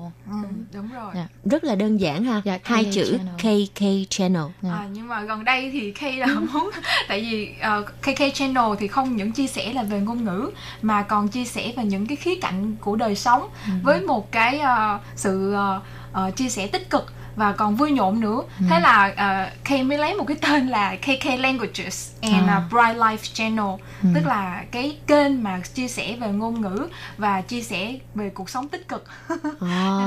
[0.74, 1.26] đúng rồi Dạ.
[1.44, 3.64] Rất là đơn giản ha, Dạ, hai KK chữ Channel.
[3.66, 4.42] KK Channel.
[4.62, 4.70] Dạ.
[4.72, 6.70] À, nhưng mà gần đây thì Kay là muốn
[7.08, 10.50] tại vì ờ, KK channel thì không những chia sẻ là về ngôn ngữ
[10.82, 13.48] mà còn chia sẻ về những cái khía cạnh của đời sống
[13.82, 15.80] với một cái ờ, sự ờ,
[16.12, 18.42] ờ, chia sẻ tích cực và còn vui nhộn nữa.
[18.68, 22.56] Thế là uh, Kay mới lấy một cái tên là KK Languages and À.
[22.66, 23.80] uh, Bright Life Channel.
[24.14, 28.50] Tức là cái kênh mà chia sẻ về ngôn ngữ và chia sẻ về cuộc
[28.50, 29.04] sống tích cực.
[29.28, 29.36] Cho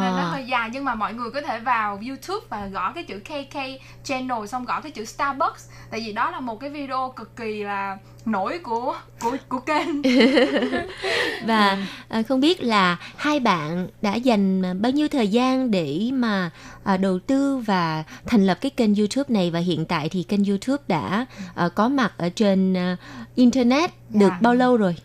[0.02, 2.92] nên nó À, hơi dài nhưng mà mọi người có thể vào YouTube và gõ
[2.92, 3.58] cái chữ KK
[4.04, 5.70] channel xong gõ cái chữ Starbucks.
[5.92, 10.02] Tại vì đó là một cái video cực kỳ là nổi của của của kênh.
[11.46, 11.78] Và
[12.10, 16.50] à, không biết là hai bạn đã dành à, bao nhiêu thời gian để mà
[16.84, 19.52] à, đầu tư và thành lập cái kênh YouTube này?
[19.52, 22.98] Và hiện tại thì kênh YouTube đã à, có mặt ở trên à,
[23.36, 24.38] internet được Dạ.
[24.42, 24.96] bao lâu rồi?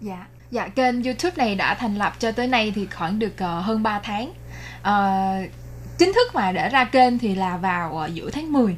[0.00, 0.26] dạ.
[0.50, 3.82] Dạ kênh YouTube này đã thành lập cho tới nay thì khoảng được ờ, hơn
[3.82, 4.32] 3 tháng.
[4.82, 5.20] Ờ,
[5.98, 8.76] chính thức mà để ra kênh thì là vào ờ, giữa tháng 10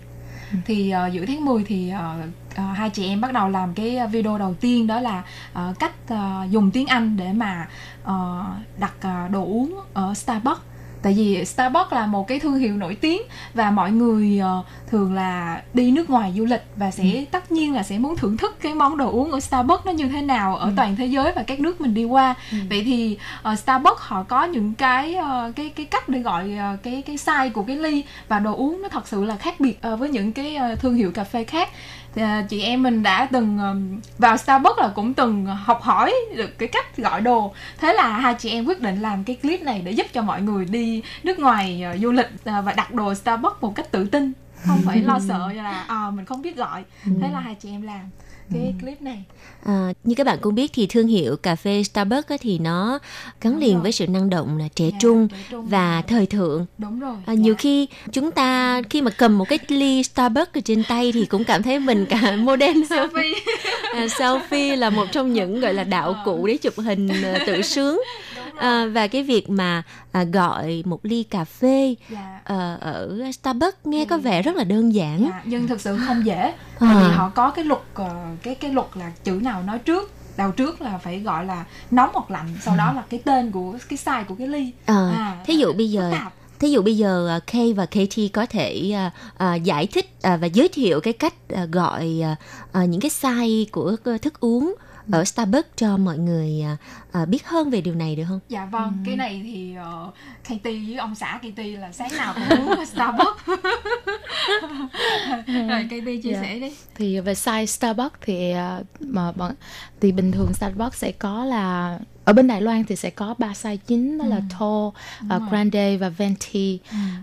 [0.67, 2.15] thì ờ, giữa tháng 10 thì ờ,
[2.57, 5.93] ờ, hai chị em bắt đầu làm cái video đầu tiên đó là ờ, cách
[6.09, 7.69] ờ, dùng tiếng Anh để mà
[8.05, 8.45] ờ,
[8.79, 10.61] đặt ờ, đồ uống ở Starbucks
[11.03, 13.23] tại vì Starbucks là một cái thương hiệu nổi tiếng
[13.55, 17.25] và mọi người ờ, thường là đi nước ngoài du lịch và sẽ Ừ.
[17.31, 20.09] tất nhiên là sẽ muốn thưởng thức cái món đồ uống ở Starbucks nó như
[20.09, 20.73] thế nào ở Ừ.
[20.77, 22.35] toàn thế giới và các nước mình đi qua
[22.71, 26.77] vậy thì ờ, Starbucks họ có những cái ờ, cái cái cách để gọi ờ,
[26.83, 29.79] cái cái size của cái ly và đồ uống nó thật sự là khác biệt
[29.83, 31.69] ờ, với những cái ờ, thương hiệu cà phê khác
[32.17, 36.15] thì, ờ, chị em mình đã từng ờm, vào Starbucks là cũng từng học hỏi
[36.37, 37.55] được cái cách gọi đồ.
[37.79, 40.43] Thế là hai chị em quyết định làm cái clip này để giúp cho mọi
[40.43, 44.05] người đi nước ngoài ờ, du lịch ờ, và đặt đồ Starbucks một cách tự
[44.07, 44.33] tin
[44.67, 46.85] không phải lo sợ là à, mình không biết gọi.
[47.21, 48.01] Thế là hai chị em làm
[48.53, 49.23] cái clip này
[49.65, 52.99] À, như các bạn cũng biết thì thương hiệu cà phê Starbucks thì nó
[53.41, 53.83] gắn Đúng liền rồi.
[53.83, 55.67] với sự năng động là trẻ Dạ, trung trẻ trung.
[55.67, 56.67] và thời thượng.
[56.79, 57.59] đúng rồi À, nhiều dạ.
[57.59, 61.45] khi chúng ta khi mà cầm một cái ly Starbucks ở trên tay thì cũng
[61.45, 62.81] cảm thấy mình cả modern.
[62.83, 63.35] Selfie.
[63.95, 67.63] À, selfie là một trong những gọi là đạo cụ để chụp hình à, tự
[67.63, 68.01] sướng
[68.59, 69.83] à, và cái việc mà
[70.13, 72.41] à, gọi một ly cà phê dạ.
[72.45, 75.27] ờ, ở Starbucks nghe có vẻ rất là đơn giản.
[75.31, 77.15] Dạ, nhưng thực sự không dễ tại vì À.
[77.17, 78.11] họ có cái luật ờ,
[78.43, 82.11] cái cái luật là chữ nào nói trước đầu trước là phải gọi là nóng
[82.13, 85.37] hoặc lạnh sau đó là cái tên của cái size của cái ly À, À,
[85.47, 86.13] thí dụ bây giờ.
[86.59, 90.37] Thí dụ bây giờ à, Kay và Katie có thể à, à, giải thích à,
[90.37, 92.37] và giới thiệu cái cách à, gọi à,
[92.73, 94.75] à, những cái size của ờ, thức uống
[95.13, 96.65] ở Starbucks cho mọi người
[97.17, 98.41] à, à, biết hơn về điều này được không?
[98.49, 99.75] dạ vâng cái này thì
[100.07, 100.15] uh,
[100.49, 103.47] Katie với ông xã Katie là sáng nào cũng uống ở Starbucks
[105.47, 106.41] rồi Katie chia Dạ.
[106.43, 109.53] sẻ đi thì về size Starbucks thì à, mà bọn
[110.01, 113.49] thì bình thường Starbucks sẽ có là ở bên Đài Loan thì sẽ có ba
[113.53, 114.89] size chính đó là tall,
[115.31, 116.79] à, grande và venti.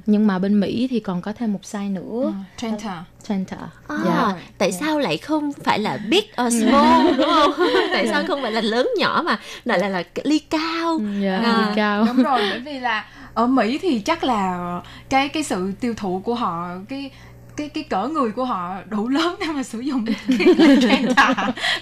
[0.05, 2.31] Nhưng mà bên Mỹ thì còn có thêm một size nữa, Ừ,
[3.27, 3.57] Trenta.
[3.87, 4.33] À, Dạ.
[4.57, 7.51] tại sao lại không phải là big or small đúng không?
[7.93, 10.99] tại sao không phải là lớn nhỏ mà lại là, là ly cao?
[11.21, 12.05] Dạ, À, ly cao.
[12.07, 14.79] đúng rồi bởi vì là ở Mỹ thì chắc là
[15.09, 17.11] cái cái sự tiêu thụ của họ cái
[17.57, 20.05] cái cái cỡ người của họ đủ lớn để mà sử dụng
[20.39, 21.34] cái ly Trenta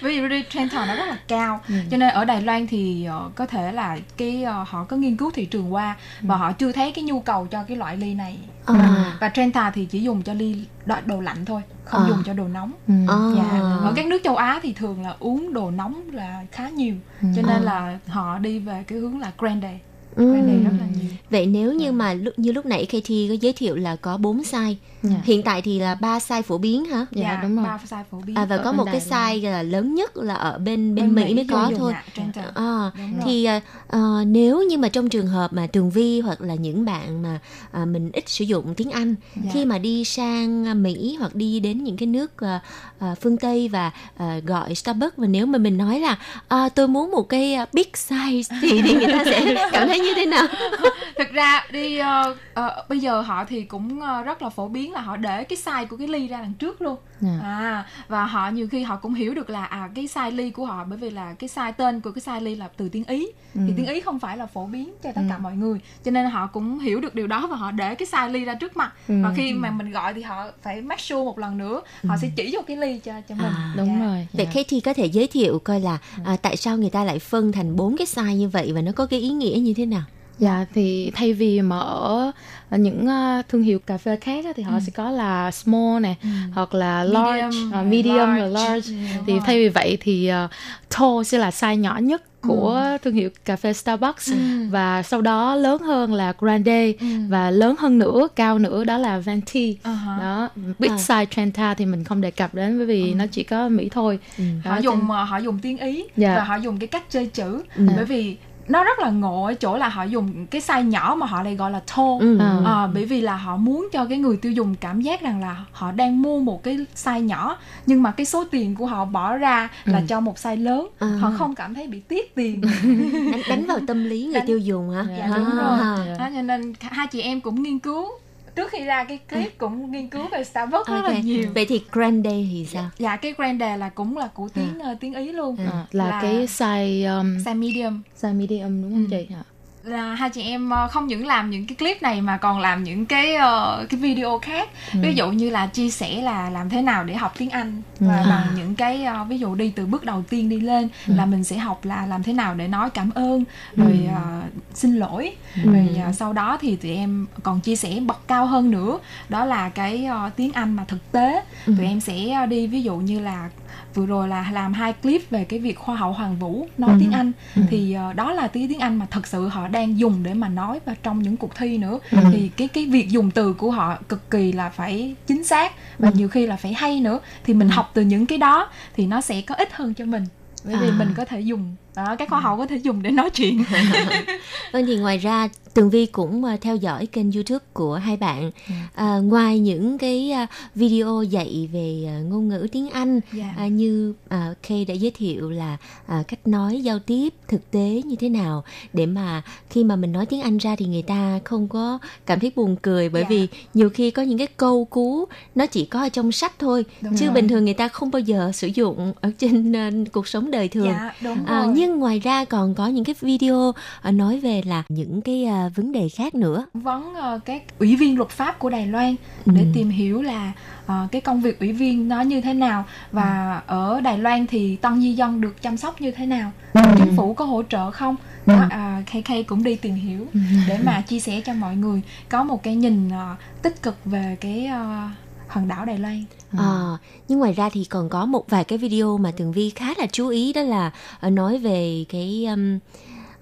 [0.02, 1.60] bởi vì ly Trenta nó rất là cao.
[1.90, 5.16] Cho nên ở Đài Loan thì ờ, có thể là cái ờ, họ có nghiên
[5.16, 8.14] cứu thị trường qua và họ chưa thấy cái nhu cầu cho cái loại ly
[8.14, 9.16] này À.
[9.20, 12.08] và Trenta thì chỉ dùng cho ly đồ, đồ lạnh thôi không À.
[12.08, 12.94] dùng cho đồ nóng Ừ.
[13.08, 13.16] À.
[13.36, 13.60] Dạ.
[13.60, 17.42] Ở các nước châu Á thì thường là uống đồ nóng là khá nhiều Cho
[17.42, 19.78] nên là họ đi về cái hướng là grande
[20.16, 20.64] Grande Ừm.
[20.64, 23.76] rất là nhiều Vậy nếu như mà lúc như lúc nãy Katie có giới thiệu
[23.76, 25.10] là có 4 size, Dạ.
[25.24, 27.06] hiện tại thì là ba size phổ biến hả?
[27.10, 27.64] Dạ, đúng rồi.
[27.64, 30.16] ba size phổ biến À, và Ở có bên một cái size là lớn nhất
[30.16, 31.92] là ở bên bên, Mỹ, mới có thôi.
[32.16, 32.42] dạ.
[32.54, 32.90] À, rồi.
[33.24, 36.84] thì à, ờ, nếu như mà trong trường hợp mà Tường Vi hoặc là những
[36.84, 37.38] bạn mà
[37.72, 39.50] à, mình ít sử dụng tiếng Anh Dạ.
[39.54, 42.60] khi mà đi sang à, Mỹ hoặc đi đến những cái nước à,
[42.98, 46.88] à, phương Tây và à, gọi Starbucks và nếu mà mình nói là à, tôi
[46.88, 50.26] muốn một cái à, big size thì, thì người ta sẽ cảm thấy như thế
[50.26, 50.46] nào?
[51.18, 54.92] thực ra đi uh, ờ, bây giờ họ thì cũng ờ, rất là phổ biến
[54.92, 57.38] là họ để cái size của cái ly ra đằng trước luôn Dạ.
[57.42, 60.64] à và họ nhiều khi họ cũng hiểu được là à cái size ly của
[60.66, 63.26] họ bởi vì là cái size tên của cái size ly là từ tiếng ý
[63.54, 66.26] thì tiếng ý không phải là phổ biến cho tất cả mọi người cho nên
[66.26, 68.92] họ cũng hiểu được điều đó và họ để cái size ly ra trước mặt
[69.08, 72.30] và khi mà mình gọi thì họ phải make sure một lần nữa họ sẽ
[72.36, 74.06] chỉ vô cái ly cho cho mình À, Đúng Dạ.
[74.06, 74.26] rồi.
[74.32, 74.52] Vậy dạ.
[74.54, 77.76] Katie có thể giới thiệu coi là à, tại sao người ta lại phân thành
[77.76, 80.02] bốn cái size như vậy và nó có cái ý nghĩa như thế nào?
[80.38, 82.30] Dạ thì thay vì mà ở
[82.70, 86.16] ở những ờ, thương hiệu cà phê khác thì họ sẽ có là small này
[86.54, 88.40] hoặc là large, Medium, ờ, rồi medium large.
[88.40, 88.92] rồi large.
[88.92, 90.50] Ừ, đúng thì thay vì vậy thì uh,
[90.98, 94.32] tall sẽ là size nhỏ nhất của thương hiệu cà phê Starbucks
[94.70, 96.92] và sau đó lớn hơn là grande
[97.28, 99.76] và lớn hơn nữa cao nữa đó là venti.
[99.84, 100.16] Ha.
[100.20, 100.96] Đó, big À.
[100.96, 104.18] size Trenta thì mình không đề cập đến bởi vì nó chỉ có Mỹ thôi.
[104.64, 106.36] Đó, họ dùng ờ, họ dùng tiếng ý Dạ.
[106.36, 108.36] và họ dùng cái cách chơi chữ bởi vì
[108.68, 111.54] nó rất là ngộ ở chỗ là họ dùng cái size nhỏ mà họ lại
[111.56, 112.38] gọi là tall Ừ.
[112.38, 112.56] À.
[112.64, 115.64] Ờ, bởi vì là họ muốn cho cái người tiêu dùng cảm giác rằng là
[115.72, 117.56] họ đang mua một cái size nhỏ
[117.86, 121.08] nhưng mà cái số tiền của họ bỏ ra là cho một size lớn À.
[121.20, 122.60] họ không cảm thấy bị tiếc tiền
[123.32, 125.04] đánh, đánh vào tâm lý người Đánh- tiêu dùng hả?
[125.18, 125.32] dạ À.
[125.36, 126.14] đúng rồi Dạ.
[126.18, 128.08] đó, cho nên hai chị em cũng nghiên cứu
[128.54, 131.44] trước khi ra cái clip cũng nghiên cứu về Starbucks rất là nhiều.
[131.54, 132.90] Vậy thì grande thì sao?
[132.98, 135.56] dạ cái grande là cũng là của tiếng ờ, tiếng ý luôn.
[135.56, 138.02] À, là, Là- cái size um, size medium.
[138.22, 139.26] size medium đúng không chị?
[139.30, 139.42] Dạ.
[139.84, 142.84] Là hai chị em ờ, không những làm những cái clip này mà còn làm
[142.84, 144.68] những cái ờ, cái video khác.
[144.92, 148.18] Ví dụ như là chia sẻ là làm thế nào để học tiếng Anh và
[148.22, 148.26] Ừ.
[148.30, 151.44] bằng những cái ờ, ví dụ đi từ bước đầu tiên đi lên là mình
[151.44, 153.44] sẽ học là làm thế nào để nói cảm ơn
[153.76, 154.42] rồi ờ,
[154.74, 155.32] xin lỗi.
[155.64, 158.98] Rồi ờ, sau đó thì tụi em còn chia sẻ bậc cao hơn nữa.
[159.28, 161.42] Đó là cái ờ, tiếng Anh mà thực tế.
[161.66, 163.48] Tụi em sẽ đi ví dụ như là
[163.94, 167.12] vừa rồi là làm hai clip về cái việc hoa hậu Hoàng Vũ nói tiếng
[167.12, 167.32] Anh.
[167.70, 170.48] Thì ờ, đó là tiếng tiếng Anh mà thật sự họ đang dùng để mà
[170.48, 171.98] nói và trong những cuộc thi nữa.
[172.10, 172.18] Ừ.
[172.32, 176.08] thì cái cái việc dùng từ của họ cực kỳ là phải chính xác và
[176.08, 176.14] Ừ.
[176.16, 177.20] nhiều khi là phải hay nữa.
[177.44, 180.24] Thì mình học từ những cái đó thì nó sẽ có ích hơn cho mình.
[180.64, 180.94] Bởi vì À.
[180.98, 183.64] mình có thể dùng đó các khoa học có thể dùng để nói chuyện.
[184.72, 188.50] Vâng thì ngoài ra Tường Vi cũng à, theo dõi kênh YouTube của hai bạn.
[188.94, 193.54] À, ngoài những cái à, video dạy về à, ngôn ngữ tiếng Anh Dạ.
[193.58, 198.02] à, như à, Kay đã giới thiệu là à, cách nói giao tiếp thực tế
[198.04, 201.40] như thế nào để mà khi mà mình nói tiếng Anh ra thì người ta
[201.44, 203.28] không có cảm thấy buồn cười bởi Dạ.
[203.30, 206.84] vì nhiều khi có những cái câu cú nó chỉ có ở trong sách thôi
[207.00, 207.34] Đúng chứ rồi.
[207.34, 210.68] bình thường người ta không bao giờ sử dụng ở trên à, cuộc sống đời
[210.68, 210.86] thường.
[210.88, 214.62] dạ đúng À, rồi nhưng ngoài ra còn có những cái video à, nói về
[214.66, 216.66] là những cái à, vấn đề khác nữa.
[216.74, 219.66] vấn ờ, các ủy viên luật pháp của Đài Loan để Ừ.
[219.74, 220.52] tìm hiểu là
[220.86, 224.76] ờ, cái công việc ủy viên nó như thế nào và ở Đài Loan thì
[224.76, 226.52] tân di dân được chăm sóc như thế nào
[226.96, 228.16] chính phủ có hỗ trợ không?
[228.46, 230.26] Đó, à, KK cũng đi tìm hiểu
[230.68, 234.36] để mà chia sẻ cho mọi người có một cái nhìn ờ, tích cực về
[234.40, 235.08] cái ờ,
[235.48, 236.24] hòn đảo Đài Loan.
[236.56, 236.98] Ờ,
[237.28, 240.06] nhưng ngoài ra thì còn có một vài cái video mà Tường Vi khá là
[240.12, 240.90] chú ý đó là
[241.30, 242.78] nói về cái um,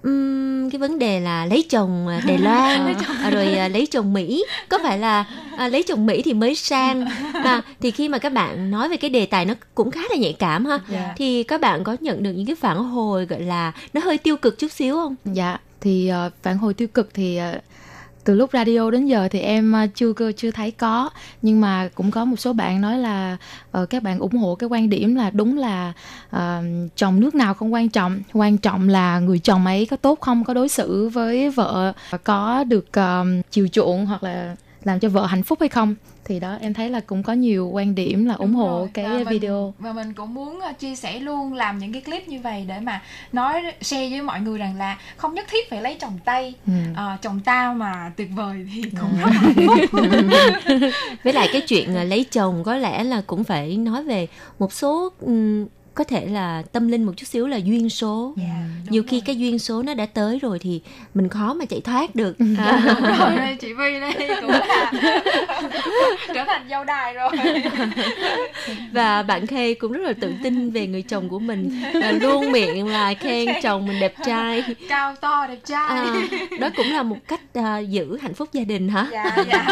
[0.03, 4.13] um, cái vấn đề là lấy chồng à, Đài Loan à, rồi à, lấy chồng
[4.13, 5.25] Mỹ có phải là
[5.57, 7.05] à, lấy chồng Mỹ thì mới sang
[7.45, 10.17] à, thì khi mà các bạn nói về cái đề tài nó cũng khá là
[10.17, 11.15] nhạy cảm ha Dạ.
[11.17, 14.37] thì các bạn có nhận được những cái phản hồi gọi là nó hơi tiêu
[14.37, 15.15] cực chút xíu không?
[15.25, 17.59] Dạ, thì ờ, phản hồi tiêu cực thì ờ,
[18.25, 21.11] từ lúc radio đến giờ thì em à, chưa chưa thấy có.
[21.43, 23.37] Nhưng mà cũng có một số bạn nói là
[23.79, 25.93] uh, các bạn ủng hộ cái quan điểm là đúng là
[26.37, 26.41] uh,
[26.97, 28.21] chồng nước nào không quan trọng.
[28.33, 31.93] Quan trọng là người chồng ấy có tốt không có đối xử với vợ
[32.25, 35.95] có được uh, chiều chuộng hoặc là làm cho vợ hạnh phúc hay không
[36.31, 38.89] thì đó em thấy là cũng có nhiều quan điểm là ủng Đúng hộ rồi.
[38.95, 42.03] cái Và mình- video và mình cũng muốn ờ, chia sẻ luôn làm những cái
[42.03, 43.03] clip như vậy để mà
[43.33, 46.73] nói share với mọi người rằng là không nhất thiết phải lấy chồng tây Ừ.
[46.97, 50.01] Ờ, chồng tao mà tuyệt vời thì cũng rất là hạnh phúc
[51.25, 54.27] với lại cái chuyện à, lấy chồng có lẽ là cũng phải nói về
[54.59, 55.13] một số
[56.01, 58.35] có thể là tâm linh một chút xíu là duyên số.
[58.37, 58.45] Dạ,
[58.85, 59.23] đúng nhiều khi rồi.
[59.27, 60.83] cái duyên số nó đã tới rồi thì
[61.15, 62.37] mình khó mà chạy thoát được.
[62.39, 64.93] Đúng à, rồi đây, chị Vi đây cũng là
[66.35, 67.31] trở thành dâu đài rồi.
[68.93, 71.83] Và bạn Khê cũng rất là tự tin về người chồng của mình.
[72.03, 74.65] À, luôn miệng là khen chồng mình đẹp trai.
[74.89, 75.89] Cao to đẹp trai.
[75.89, 76.23] À,
[76.61, 79.07] đó cũng là một cách à, giữ hạnh phúc gia đình hả?
[79.13, 79.67] Dạ dạ.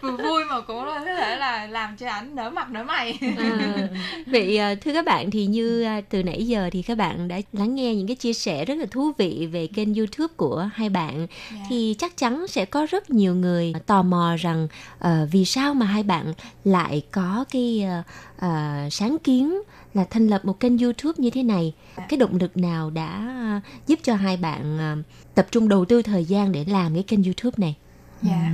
[0.00, 3.18] Vừa vui mà cũng có thể là làm cho ảnh nở mặt nở mày.
[3.38, 3.88] À,
[4.26, 7.40] vậy à, thưa các bạn thì như à, từ nãy giờ thì các bạn đã
[7.52, 10.88] lắng nghe những cái chia sẻ rất là thú vị về kênh YouTube của hai
[10.88, 11.26] bạn.
[11.52, 11.58] Dạ.
[11.68, 15.86] thì chắc chắn sẽ có rất nhiều người tò mò rằng ờ, vì sao mà
[15.86, 16.32] hai bạn
[16.64, 18.02] lại có cái ờ,
[18.38, 19.62] ờ, sáng kiến
[19.94, 21.74] là thành lập một kênh YouTube như thế này?
[22.08, 24.96] Cái động lực nào đã giúp cho hai bạn ờ,
[25.34, 27.76] tập trung đầu tư thời gian để làm cái kênh YouTube này?
[28.22, 28.52] Dạ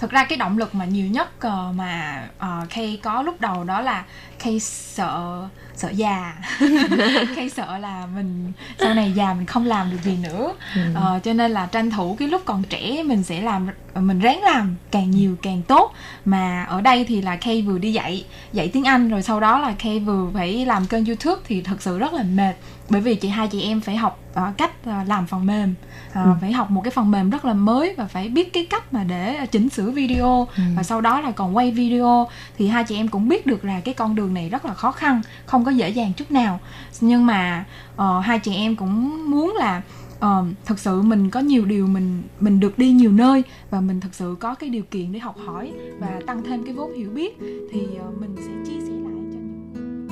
[0.00, 3.64] thực ra cái động lực mà nhiều nhất ờ, mà uh, Kay có lúc đầu
[3.64, 4.04] đó là
[4.38, 5.42] Kay sợ
[5.76, 6.34] sợ già.
[7.36, 10.52] Kay sợ là mình sau này già mình không làm được gì nữa.
[10.94, 14.42] Ờ, cho nên là tranh thủ cái lúc còn trẻ mình sẽ làm mình ráng
[14.42, 15.92] làm càng nhiều càng tốt.
[16.24, 19.58] Mà ở đây thì là Kay vừa đi dạy dạy tiếng Anh rồi sau đó
[19.58, 22.54] là Kay vừa phải làm kênh YouTube thì thật sự rất là mệt.
[22.88, 25.74] Bởi vì chị hai chị em phải học ờ, cách ờ, làm phần mềm.
[26.12, 28.92] Ờ, phải học một cái phần mềm rất là mới và phải biết cái cách
[28.92, 30.48] mà để chỉnh sửa video.
[30.76, 32.28] Và sau đó là còn quay video.
[32.58, 34.92] Thì hai chị em cũng biết được là cái con đường này rất là khó
[34.92, 36.60] khăn không có dễ dàng chút nào.
[37.00, 37.64] Nhưng mà
[37.96, 39.82] ờ, hai chị em cũng muốn là
[40.20, 43.80] Ờ, uh, thực sự mình có nhiều điều mình mình được đi nhiều nơi và
[43.80, 46.94] mình thực sự có cái điều kiện để học hỏi và tăng thêm cái vốn
[46.94, 47.38] hiểu biết
[47.72, 50.08] thì uh, mình sẽ chia sẻ lại cho những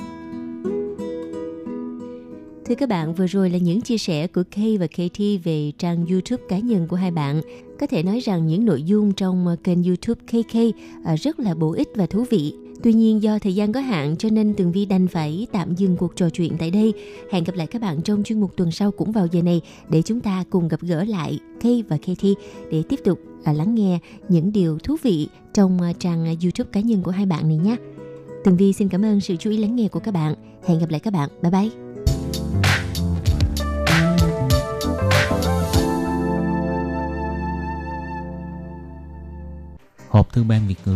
[2.65, 6.05] Thưa các bạn, vừa rồi là những chia sẻ của Kay và Katie về trang
[6.05, 7.41] YouTube cá nhân của hai bạn.
[7.79, 10.55] Có thể nói rằng những nội dung trong ờ, kênh YouTube KK
[11.23, 12.53] rất là bổ ích và thú vị.
[12.83, 15.97] Tuy nhiên, do thời gian có hạn, cho nên Tường Vi đành phải tạm dừng
[15.97, 16.93] cuộc trò chuyện tại đây.
[17.31, 20.01] Hẹn gặp lại các bạn trong chuyên mục tuần sau cũng vào giờ này để
[20.01, 22.33] chúng ta cùng gặp gỡ lại Kay và Katie
[22.71, 23.99] để tiếp tục là lắng nghe
[24.29, 27.75] những điều thú vị trong à, trang YouTube cá nhân của hai bạn này nhé.
[28.43, 30.35] Tường Vi xin cảm ơn sự chú ý lắng nghe của các bạn.
[30.67, 31.29] Hẹn gặp lại các bạn.
[31.41, 31.69] Bye bye.
[40.09, 40.95] Hộp thư ban Việt ngữ